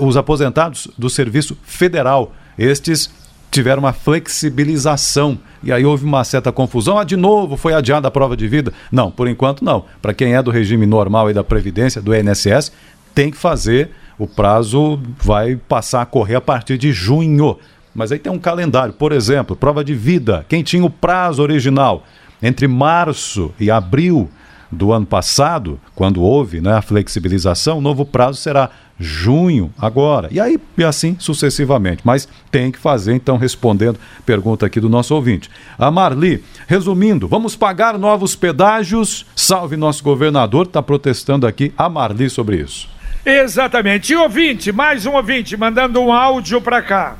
os 0.00 0.16
aposentados 0.16 0.86
do 0.96 1.10
serviço 1.10 1.58
federal, 1.64 2.32
estes 2.56 3.10
tiveram 3.52 3.82
uma 3.82 3.92
flexibilização. 3.92 5.38
E 5.62 5.70
aí 5.70 5.84
houve 5.84 6.04
uma 6.04 6.24
certa 6.24 6.50
confusão. 6.50 6.98
Ah, 6.98 7.04
de 7.04 7.16
novo, 7.16 7.56
foi 7.56 7.74
adiada 7.74 8.08
a 8.08 8.10
prova 8.10 8.36
de 8.36 8.48
vida? 8.48 8.72
Não, 8.90 9.10
por 9.10 9.28
enquanto 9.28 9.64
não. 9.64 9.84
Para 10.00 10.14
quem 10.14 10.34
é 10.34 10.42
do 10.42 10.50
regime 10.50 10.86
normal 10.86 11.30
e 11.30 11.34
da 11.34 11.44
Previdência, 11.44 12.00
do 12.00 12.14
INSS, 12.16 12.72
tem 13.14 13.30
que 13.30 13.36
fazer. 13.36 13.90
O 14.18 14.26
prazo 14.26 14.98
vai 15.22 15.54
passar 15.56 16.02
a 16.02 16.06
correr 16.06 16.36
a 16.36 16.40
partir 16.40 16.78
de 16.78 16.92
junho. 16.92 17.58
Mas 17.94 18.10
aí 18.10 18.18
tem 18.18 18.32
um 18.32 18.38
calendário. 18.38 18.94
Por 18.94 19.12
exemplo, 19.12 19.54
prova 19.54 19.84
de 19.84 19.94
vida. 19.94 20.46
Quem 20.48 20.62
tinha 20.62 20.84
o 20.84 20.90
prazo 20.90 21.42
original 21.42 22.04
entre 22.42 22.66
março 22.66 23.52
e 23.60 23.70
abril 23.70 24.30
do 24.70 24.90
ano 24.92 25.04
passado, 25.04 25.78
quando 25.94 26.22
houve 26.22 26.62
né, 26.62 26.72
a 26.72 26.82
flexibilização, 26.82 27.78
o 27.78 27.82
novo 27.82 28.06
prazo 28.06 28.38
será 28.40 28.70
junho 29.02 29.72
agora. 29.78 30.28
E 30.30 30.40
aí, 30.40 30.58
e 30.78 30.84
assim 30.84 31.16
sucessivamente. 31.18 32.02
Mas 32.04 32.28
tem 32.50 32.70
que 32.70 32.78
fazer, 32.78 33.14
então, 33.14 33.36
respondendo 33.36 33.98
pergunta 34.24 34.64
aqui 34.64 34.80
do 34.80 34.88
nosso 34.88 35.14
ouvinte. 35.14 35.50
A 35.78 35.90
Marli, 35.90 36.42
resumindo, 36.66 37.26
vamos 37.26 37.56
pagar 37.56 37.98
novos 37.98 38.36
pedágios? 38.36 39.26
Salve 39.34 39.76
nosso 39.76 40.02
governador, 40.04 40.66
está 40.66 40.82
protestando 40.82 41.46
aqui 41.46 41.72
a 41.76 41.88
Marli 41.88 42.30
sobre 42.30 42.58
isso. 42.58 42.88
Exatamente. 43.24 44.12
E 44.12 44.16
ouvinte, 44.16 44.72
mais 44.72 45.06
um 45.06 45.12
ouvinte, 45.12 45.56
mandando 45.56 46.00
um 46.00 46.12
áudio 46.12 46.60
para 46.60 46.82
cá. 46.82 47.16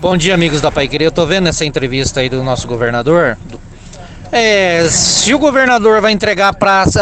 Bom 0.00 0.16
dia, 0.16 0.34
amigos 0.34 0.60
da 0.60 0.70
Pai 0.70 0.86
Queria. 0.88 1.06
Eu 1.06 1.12
tô 1.12 1.24
vendo 1.24 1.48
essa 1.48 1.64
entrevista 1.64 2.20
aí 2.20 2.28
do 2.28 2.42
nosso 2.42 2.66
governador, 2.66 3.38
do 3.50 3.58
é, 4.36 4.88
se 4.90 5.32
o 5.32 5.38
governador 5.38 6.00
vai 6.00 6.10
entregar 6.10 6.48
a, 6.48 6.52
praça, 6.52 7.00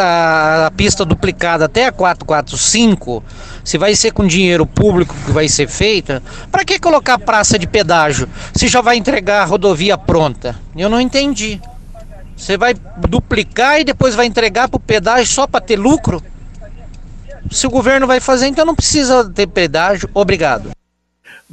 a 0.67 0.69
pista 0.69 1.03
duplicada 1.03 1.65
até 1.65 1.87
a 1.87 1.91
445, 1.91 3.23
se 3.63 3.75
vai 3.75 3.95
ser 3.95 4.11
com 4.11 4.27
dinheiro 4.27 4.67
público 4.67 5.15
que 5.25 5.31
vai 5.31 5.49
ser 5.49 5.67
feita, 5.67 6.21
para 6.51 6.63
que 6.63 6.77
colocar 6.77 7.17
praça 7.17 7.57
de 7.57 7.65
pedágio 7.65 8.29
se 8.53 8.67
já 8.67 8.81
vai 8.81 8.97
entregar 8.97 9.41
a 9.41 9.45
rodovia 9.45 9.97
pronta? 9.97 10.55
Eu 10.77 10.89
não 10.89 11.01
entendi. 11.01 11.59
Você 12.37 12.55
vai 12.55 12.75
duplicar 13.07 13.79
e 13.79 13.83
depois 13.83 14.13
vai 14.13 14.27
entregar 14.27 14.69
para 14.69 14.77
o 14.77 14.79
pedágio 14.79 15.25
só 15.25 15.47
para 15.47 15.59
ter 15.59 15.77
lucro? 15.77 16.21
Se 17.49 17.65
o 17.65 17.69
governo 17.71 18.05
vai 18.05 18.19
fazer, 18.19 18.45
então 18.45 18.63
não 18.63 18.75
precisa 18.75 19.27
ter 19.27 19.47
pedágio. 19.47 20.07
Obrigado. 20.13 20.69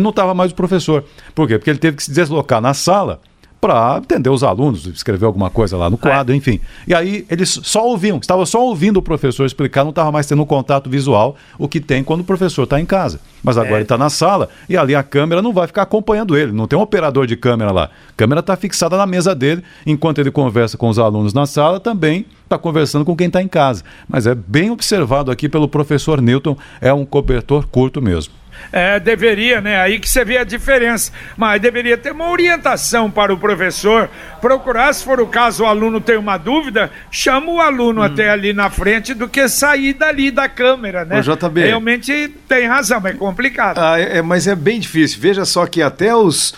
não 0.00 0.10
estava 0.10 0.34
mais 0.34 0.52
o 0.52 0.54
professor. 0.54 1.04
Por 1.34 1.46
quê? 1.46 1.58
Porque 1.58 1.70
ele 1.70 1.78
teve 1.78 1.96
que 1.96 2.02
se 2.02 2.12
deslocar 2.12 2.60
na 2.60 2.74
sala 2.74 3.20
para 3.60 3.96
atender 3.96 4.30
os 4.30 4.42
alunos, 4.42 4.86
escrever 4.86 5.26
alguma 5.26 5.50
coisa 5.50 5.76
lá 5.76 5.90
no 5.90 5.96
é. 5.96 5.98
quadro, 5.98 6.32
é. 6.32 6.36
enfim. 6.36 6.60
E 6.86 6.94
aí 6.94 7.26
eles 7.28 7.60
só 7.62 7.86
ouviam, 7.86 8.18
estava 8.18 8.46
só 8.46 8.64
ouvindo 8.64 8.96
o 8.96 9.02
professor 9.02 9.44
explicar, 9.44 9.84
não 9.84 9.90
estava 9.90 10.10
mais 10.10 10.26
tendo 10.26 10.42
um 10.42 10.46
contato 10.46 10.88
visual, 10.88 11.36
o 11.58 11.68
que 11.68 11.80
tem 11.80 12.02
quando 12.02 12.20
o 12.20 12.24
professor 12.24 12.62
está 12.62 12.80
em 12.80 12.86
casa. 12.86 13.20
Mas 13.42 13.58
agora 13.58 13.74
é. 13.74 13.76
ele 13.76 13.82
está 13.82 13.98
na 13.98 14.08
sala 14.08 14.48
e 14.68 14.76
ali 14.76 14.94
a 14.94 15.02
câmera 15.02 15.42
não 15.42 15.52
vai 15.52 15.66
ficar 15.66 15.82
acompanhando 15.82 16.36
ele, 16.36 16.52
não 16.52 16.66
tem 16.66 16.78
um 16.78 16.82
operador 16.82 17.26
de 17.26 17.36
câmera 17.36 17.70
lá. 17.70 17.84
A 17.84 18.12
câmera 18.16 18.40
está 18.40 18.56
fixada 18.56 18.96
na 18.96 19.06
mesa 19.06 19.34
dele, 19.34 19.62
enquanto 19.86 20.18
ele 20.18 20.30
conversa 20.30 20.78
com 20.78 20.88
os 20.88 20.98
alunos 20.98 21.34
na 21.34 21.44
sala, 21.44 21.78
também 21.78 22.24
está 22.44 22.58
conversando 22.58 23.04
com 23.04 23.14
quem 23.14 23.26
está 23.26 23.42
em 23.42 23.48
casa. 23.48 23.84
Mas 24.08 24.26
é 24.26 24.34
bem 24.34 24.70
observado 24.70 25.30
aqui 25.30 25.48
pelo 25.48 25.68
professor 25.68 26.20
Newton, 26.20 26.56
é 26.80 26.92
um 26.92 27.04
cobertor 27.04 27.66
curto 27.66 28.00
mesmo. 28.00 28.39
É, 28.72 29.00
deveria, 29.00 29.60
né? 29.60 29.80
Aí 29.80 29.98
que 29.98 30.08
você 30.08 30.24
vê 30.24 30.38
a 30.38 30.44
diferença. 30.44 31.12
Mas 31.36 31.60
deveria 31.60 31.96
ter 31.96 32.12
uma 32.12 32.30
orientação 32.30 33.10
para 33.10 33.32
o 33.32 33.38
professor 33.38 34.08
procurar, 34.40 34.92
se 34.92 35.04
for 35.04 35.20
o 35.20 35.26
caso, 35.26 35.64
o 35.64 35.66
aluno 35.66 36.00
tem 36.00 36.16
uma 36.16 36.36
dúvida, 36.36 36.90
chama 37.10 37.52
o 37.52 37.60
aluno 37.60 38.00
hum. 38.00 38.04
até 38.04 38.30
ali 38.30 38.52
na 38.52 38.70
frente 38.70 39.14
do 39.14 39.28
que 39.28 39.48
sair 39.48 39.92
dali 39.92 40.30
da 40.30 40.48
câmera, 40.48 41.04
né? 41.04 41.20
JB. 41.20 41.66
Realmente 41.66 42.28
tem 42.48 42.66
razão, 42.66 43.00
é 43.04 43.12
complicado. 43.12 43.78
Ah, 43.78 44.00
é, 44.00 44.18
é, 44.18 44.22
mas 44.22 44.46
é 44.46 44.54
bem 44.54 44.80
difícil. 44.80 45.20
Veja 45.20 45.44
só 45.44 45.66
que 45.66 45.82
até 45.82 46.14
os 46.14 46.54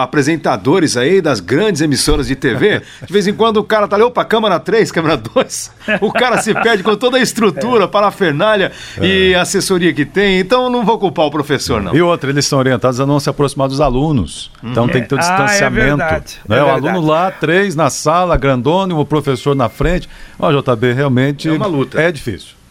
apresentadores 0.00 0.96
aí 0.96 1.20
das 1.20 1.40
grandes 1.40 1.82
emissoras 1.82 2.28
de 2.28 2.36
TV, 2.36 2.80
de 3.04 3.12
vez 3.12 3.26
em 3.26 3.34
quando 3.34 3.56
o 3.56 3.64
cara 3.64 3.88
tá 3.88 3.96
ali, 3.96 4.04
opa, 4.04 4.24
câmera 4.24 4.60
3, 4.60 4.92
câmera 4.92 5.16
2, 5.16 5.72
o 6.00 6.12
cara 6.12 6.40
se 6.40 6.54
perde 6.54 6.82
com 6.82 6.96
toda 6.96 7.16
a 7.18 7.20
estrutura, 7.20 7.84
é. 7.84 7.88
parafernália 7.88 8.72
é. 9.00 9.06
e 9.06 9.34
assessoria 9.34 9.92
que 9.92 10.04
tem, 10.04 10.38
então 10.38 10.70
não 10.70 10.84
vou 10.84 10.98
culpar 10.98 11.11
o 11.20 11.30
professor, 11.30 11.82
não. 11.82 11.94
E 11.94 12.02
outra, 12.02 12.30
eles 12.30 12.46
são 12.46 12.58
orientados 12.58 13.00
a 13.00 13.06
não 13.06 13.20
se 13.20 13.28
aproximar 13.28 13.68
dos 13.68 13.80
alunos, 13.80 14.50
então 14.62 14.88
tem 14.88 15.02
que 15.02 15.08
ter 15.08 15.14
um 15.14 15.18
distanciamento. 15.18 16.02
Ah, 16.02 16.16
é 16.16 16.48
né? 16.48 16.62
o 16.62 16.68
aluno 16.68 17.00
lá, 17.00 17.30
três 17.30 17.74
na 17.74 17.90
sala, 17.90 18.36
grandone, 18.36 18.92
o 18.92 19.04
professor 19.04 19.54
na 19.54 19.68
frente. 19.68 20.08
Ó, 20.38 20.50
JB, 20.50 20.92
realmente 20.92 21.48
é, 21.48 21.52
uma 21.52 21.66
luta. 21.66 22.00
é 22.00 22.10
difícil. 22.10 22.62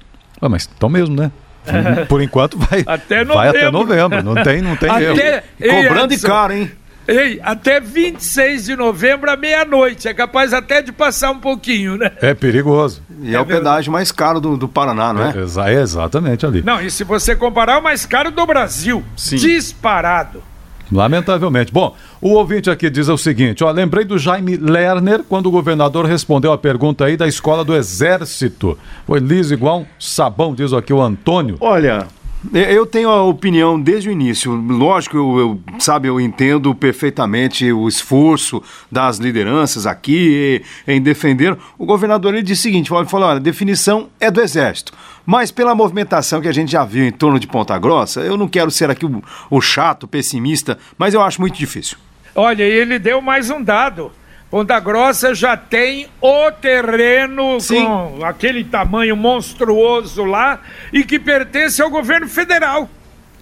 Ah, 0.40 0.48
mas 0.48 0.62
estão 0.62 0.88
mesmo, 0.88 1.16
né? 1.16 1.32
Por 2.08 2.22
enquanto 2.22 2.58
vai 2.58 2.84
até 2.86 3.24
novembro. 3.24 3.34
Vai 3.34 3.48
até 3.48 3.70
novembro. 3.70 4.22
Não 4.22 4.34
tem, 4.42 4.62
não 4.62 4.76
tem 4.76 4.90
até, 4.90 5.44
erro. 5.60 5.88
Cobrando 5.88 6.14
e 6.14 6.18
caro, 6.18 6.52
hein? 6.52 6.70
Ei, 7.08 7.40
até 7.42 7.80
26 7.80 8.64
de 8.64 8.76
novembro 8.76 9.30
à 9.30 9.36
meia-noite. 9.36 10.08
É 10.08 10.14
capaz 10.14 10.52
até 10.52 10.82
de 10.82 10.90
passar 10.90 11.30
um 11.30 11.38
pouquinho, 11.38 11.96
né? 11.96 12.10
É 12.20 12.34
perigoso. 12.34 13.00
E 13.22 13.32
é, 13.32 13.38
é 13.38 13.40
o 13.40 13.46
pedágio 13.46 13.92
mais 13.92 14.10
caro 14.10 14.40
do, 14.40 14.56
do 14.56 14.66
Paraná, 14.66 15.12
não 15.12 15.22
é? 15.22 15.32
É, 15.68 15.74
é 15.74 15.80
exatamente 15.80 16.44
ali. 16.44 16.62
Não, 16.62 16.80
e 16.80 16.90
se 16.90 17.04
você 17.04 17.36
comparar, 17.36 17.74
é 17.74 17.78
o 17.78 17.82
mais 17.82 18.04
caro 18.04 18.30
do 18.30 18.44
Brasil. 18.44 19.04
Sim. 19.16 19.36
Disparado. 19.36 20.42
Lamentavelmente. 20.90 21.72
Bom, 21.72 21.94
o 22.20 22.30
ouvinte 22.30 22.70
aqui 22.70 22.88
diz 22.88 23.08
o 23.08 23.16
seguinte: 23.16 23.64
ó, 23.64 23.70
lembrei 23.70 24.04
do 24.04 24.18
Jaime 24.18 24.56
Lerner 24.56 25.22
quando 25.28 25.46
o 25.46 25.50
governador 25.50 26.06
respondeu 26.06 26.52
a 26.52 26.58
pergunta 26.58 27.04
aí 27.04 27.16
da 27.16 27.26
escola 27.26 27.64
do 27.64 27.74
Exército. 27.74 28.78
Foi 29.06 29.18
liso 29.18 29.52
igual 29.52 29.80
um 29.80 29.86
sabão, 29.98 30.54
diz 30.54 30.72
aqui 30.72 30.92
o 30.92 31.02
Antônio. 31.02 31.56
Olha, 31.60 32.06
eu 32.52 32.86
tenho 32.86 33.08
a 33.08 33.22
opinião 33.22 33.80
desde 33.80 34.08
o 34.08 34.12
início. 34.12 34.52
Lógico, 34.52 35.16
eu, 35.16 35.38
eu, 35.38 35.60
sabe, 35.78 36.08
eu 36.08 36.20
entendo 36.20 36.74
perfeitamente 36.74 37.70
o 37.72 37.88
esforço 37.88 38.62
das 38.90 39.18
lideranças 39.18 39.86
aqui 39.86 40.62
em 40.86 41.00
defender. 41.00 41.56
O 41.78 41.86
governador 41.86 42.34
ele 42.34 42.42
disse 42.42 42.60
o 42.60 42.62
seguinte: 42.62 42.92
ele 42.92 43.06
falou, 43.06 43.28
olha, 43.28 43.36
a 43.36 43.42
definição 43.42 44.08
é 44.20 44.30
do 44.30 44.40
Exército. 44.40 44.92
Mas 45.24 45.50
pela 45.50 45.74
movimentação 45.74 46.40
que 46.40 46.48
a 46.48 46.52
gente 46.52 46.70
já 46.70 46.84
viu 46.84 47.04
em 47.04 47.12
torno 47.12 47.40
de 47.40 47.46
Ponta 47.46 47.76
Grossa, 47.78 48.20
eu 48.20 48.36
não 48.36 48.46
quero 48.46 48.70
ser 48.70 48.90
aqui 48.90 49.04
o, 49.04 49.22
o 49.50 49.60
chato, 49.60 50.06
pessimista, 50.06 50.78
mas 50.96 51.14
eu 51.14 51.20
acho 51.20 51.40
muito 51.40 51.58
difícil. 51.58 51.98
Olha, 52.34 52.62
ele 52.62 52.98
deu 52.98 53.20
mais 53.20 53.50
um 53.50 53.62
dado. 53.62 54.12
Ponta 54.50 54.78
Grossa 54.78 55.34
já 55.34 55.56
tem 55.56 56.08
o 56.20 56.50
terreno 56.52 57.60
Sim. 57.60 57.84
com 57.84 58.24
aquele 58.24 58.62
tamanho 58.64 59.16
monstruoso 59.16 60.24
lá 60.24 60.60
e 60.92 61.04
que 61.04 61.18
pertence 61.18 61.82
ao 61.82 61.90
governo 61.90 62.28
federal. 62.28 62.88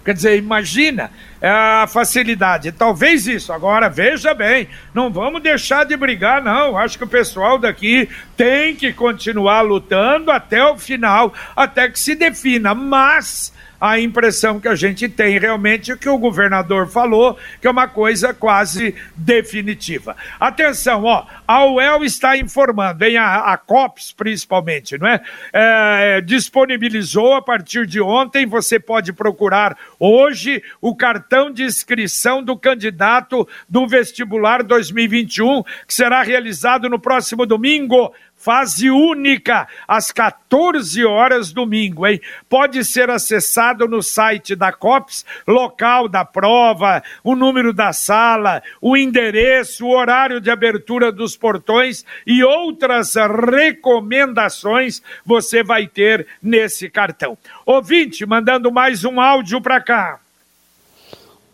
Quer 0.05 0.13
dizer, 0.13 0.37
imagina 0.37 1.11
é, 1.41 1.49
a 1.49 1.87
facilidade. 1.87 2.73
Talvez 2.73 3.27
isso. 3.27 3.53
Agora, 3.55 3.89
veja 3.89 4.35
bem, 4.35 4.69
não 4.93 5.11
vamos 5.11 5.43
deixar 5.43 5.85
de 5.85 5.97
brigar, 5.97 6.43
não. 6.43 6.77
Acho 6.77 6.99
que 6.99 7.05
o 7.05 7.09
pessoal 7.09 7.59
daqui 7.59 8.09
tem 8.37 8.77
que 8.77 8.93
continuar 8.93 9.63
lutando 9.63 10.31
até 10.31 10.63
o 10.63 10.77
final, 10.77 11.33
até 11.57 11.89
que 11.89 11.99
se 11.99 12.15
defina. 12.15 12.75
Mas 12.75 13.54
a 13.85 14.01
impressão 14.01 14.59
que 14.59 14.67
a 14.67 14.75
gente 14.75 15.11
tem 15.11 15.39
realmente 15.39 15.93
é 15.93 15.97
que 15.97 16.09
o 16.09 16.17
governador 16.17 16.89
falou, 16.89 17.39
que 17.61 17.67
é 17.67 17.71
uma 17.71 17.87
coisa 17.87 18.33
quase 18.33 18.95
definitiva. 19.15 20.17
Atenção, 20.41 21.05
ó, 21.05 21.27
a 21.47 21.67
UEL 21.67 22.03
está 22.03 22.35
informando, 22.35 23.05
em 23.05 23.19
a, 23.19 23.53
a 23.53 23.59
COPS 23.59 24.11
principalmente, 24.13 24.97
não 24.97 25.07
é? 25.07 25.21
é? 25.53 26.21
Disponibilizou 26.23 27.35
a 27.35 27.43
partir 27.43 27.87
de 27.87 28.01
ontem, 28.01 28.47
você 28.47 28.81
pode 28.81 29.13
procurar 29.13 29.77
hoje 30.01 30.63
o 30.81 30.97
cartão 30.97 31.51
de 31.51 31.65
inscrição 31.65 32.43
do 32.43 32.57
candidato 32.57 33.47
do 33.69 33.87
vestibular 33.87 34.63
2021, 34.63 35.63
que 35.87 35.93
será 35.93 36.23
realizado 36.23 36.89
no 36.89 36.99
próximo 36.99 37.45
domingo 37.45 38.15
fase 38.45 38.91
única, 38.91 39.67
às 39.89 40.13
14 40.13 41.03
horas 41.03 41.51
domingo, 41.51 42.07
hein? 42.07 42.21
Pode 42.47 42.85
ser 42.85 43.09
acessado 43.09 43.89
no 43.89 44.03
site 44.03 44.55
da 44.55 44.71
COPS, 44.71 45.25
local 45.49 46.11
da 46.11 46.27
prova, 46.27 47.03
o 47.25 47.35
número 47.35 47.73
da 47.73 47.95
sala, 47.95 48.63
o 48.83 48.99
endereço, 48.99 49.87
o 49.87 49.97
horário 49.97 50.43
de 50.43 50.51
abertura 50.51 51.11
dos 51.11 51.39
portões 51.39 52.05
e 52.27 52.45
outras 52.45 53.15
recomendações 53.15 55.01
você 55.25 55.63
vai 55.63 55.87
ter 55.87 56.27
nesse 56.43 56.91
cartão. 56.91 57.39
Ouvinte, 57.65 58.27
mandando 58.27 58.71
mais 58.71 59.07
um 59.07 59.23
áudio 59.23 59.59
para 59.59 59.81
cá. 59.81 60.21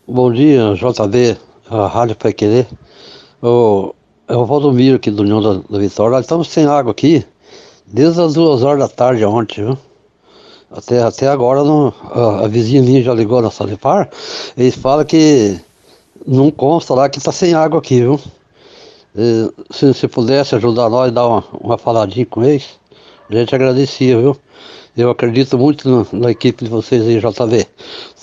Bom 0.05 0.29
dia, 0.29 0.73
JB, 0.73 1.37
a 1.69 1.87
Rádio 1.87 2.17
Pai 2.17 2.33
Querer. 2.33 2.67
Oh, 3.41 3.95
é 4.31 4.37
o 4.37 4.45
Valdomiro 4.45 4.95
aqui 4.95 5.11
do 5.11 5.23
União 5.23 5.41
da, 5.41 5.61
da 5.69 5.77
Vitória. 5.77 6.11
Nós 6.11 6.21
estamos 6.21 6.47
sem 6.47 6.65
água 6.65 6.91
aqui 6.91 7.25
desde 7.85 8.21
as 8.21 8.33
duas 8.33 8.63
horas 8.63 8.79
da 8.79 8.87
tarde 8.87 9.25
ontem, 9.25 9.65
viu? 9.65 9.77
Até, 10.71 11.03
até 11.03 11.27
agora 11.27 11.65
não, 11.65 11.93
a, 12.09 12.45
a, 12.45 12.47
vizinha 12.47 12.81
minha 12.81 13.03
já 13.03 13.13
ligou 13.13 13.41
na 13.41 13.51
Salipar. 13.51 14.09
Eles 14.55 14.75
falam 14.75 15.03
que 15.03 15.59
não 16.25 16.49
consta 16.49 16.93
lá 16.93 17.09
que 17.09 17.17
está 17.17 17.33
sem 17.33 17.53
água 17.53 17.79
aqui, 17.79 17.99
viu? 17.99 18.17
E, 19.13 19.51
se, 19.69 19.93
se 19.93 20.07
pudesse 20.07 20.55
ajudar 20.55 20.89
nós, 20.89 21.11
dar 21.11 21.27
uma, 21.27 21.43
uma 21.59 21.77
faladinha 21.77 22.25
com 22.25 22.41
eles, 22.41 22.69
a 23.29 23.35
gente 23.35 23.53
agradecia, 23.53 24.17
viu? 24.17 24.37
Eu 24.95 25.09
acredito 25.09 25.57
muito 25.57 25.89
na, 25.89 26.05
na 26.13 26.31
equipe 26.31 26.63
de 26.63 26.69
vocês 26.69 27.01
aí, 27.05 27.19
JV. 27.19 27.67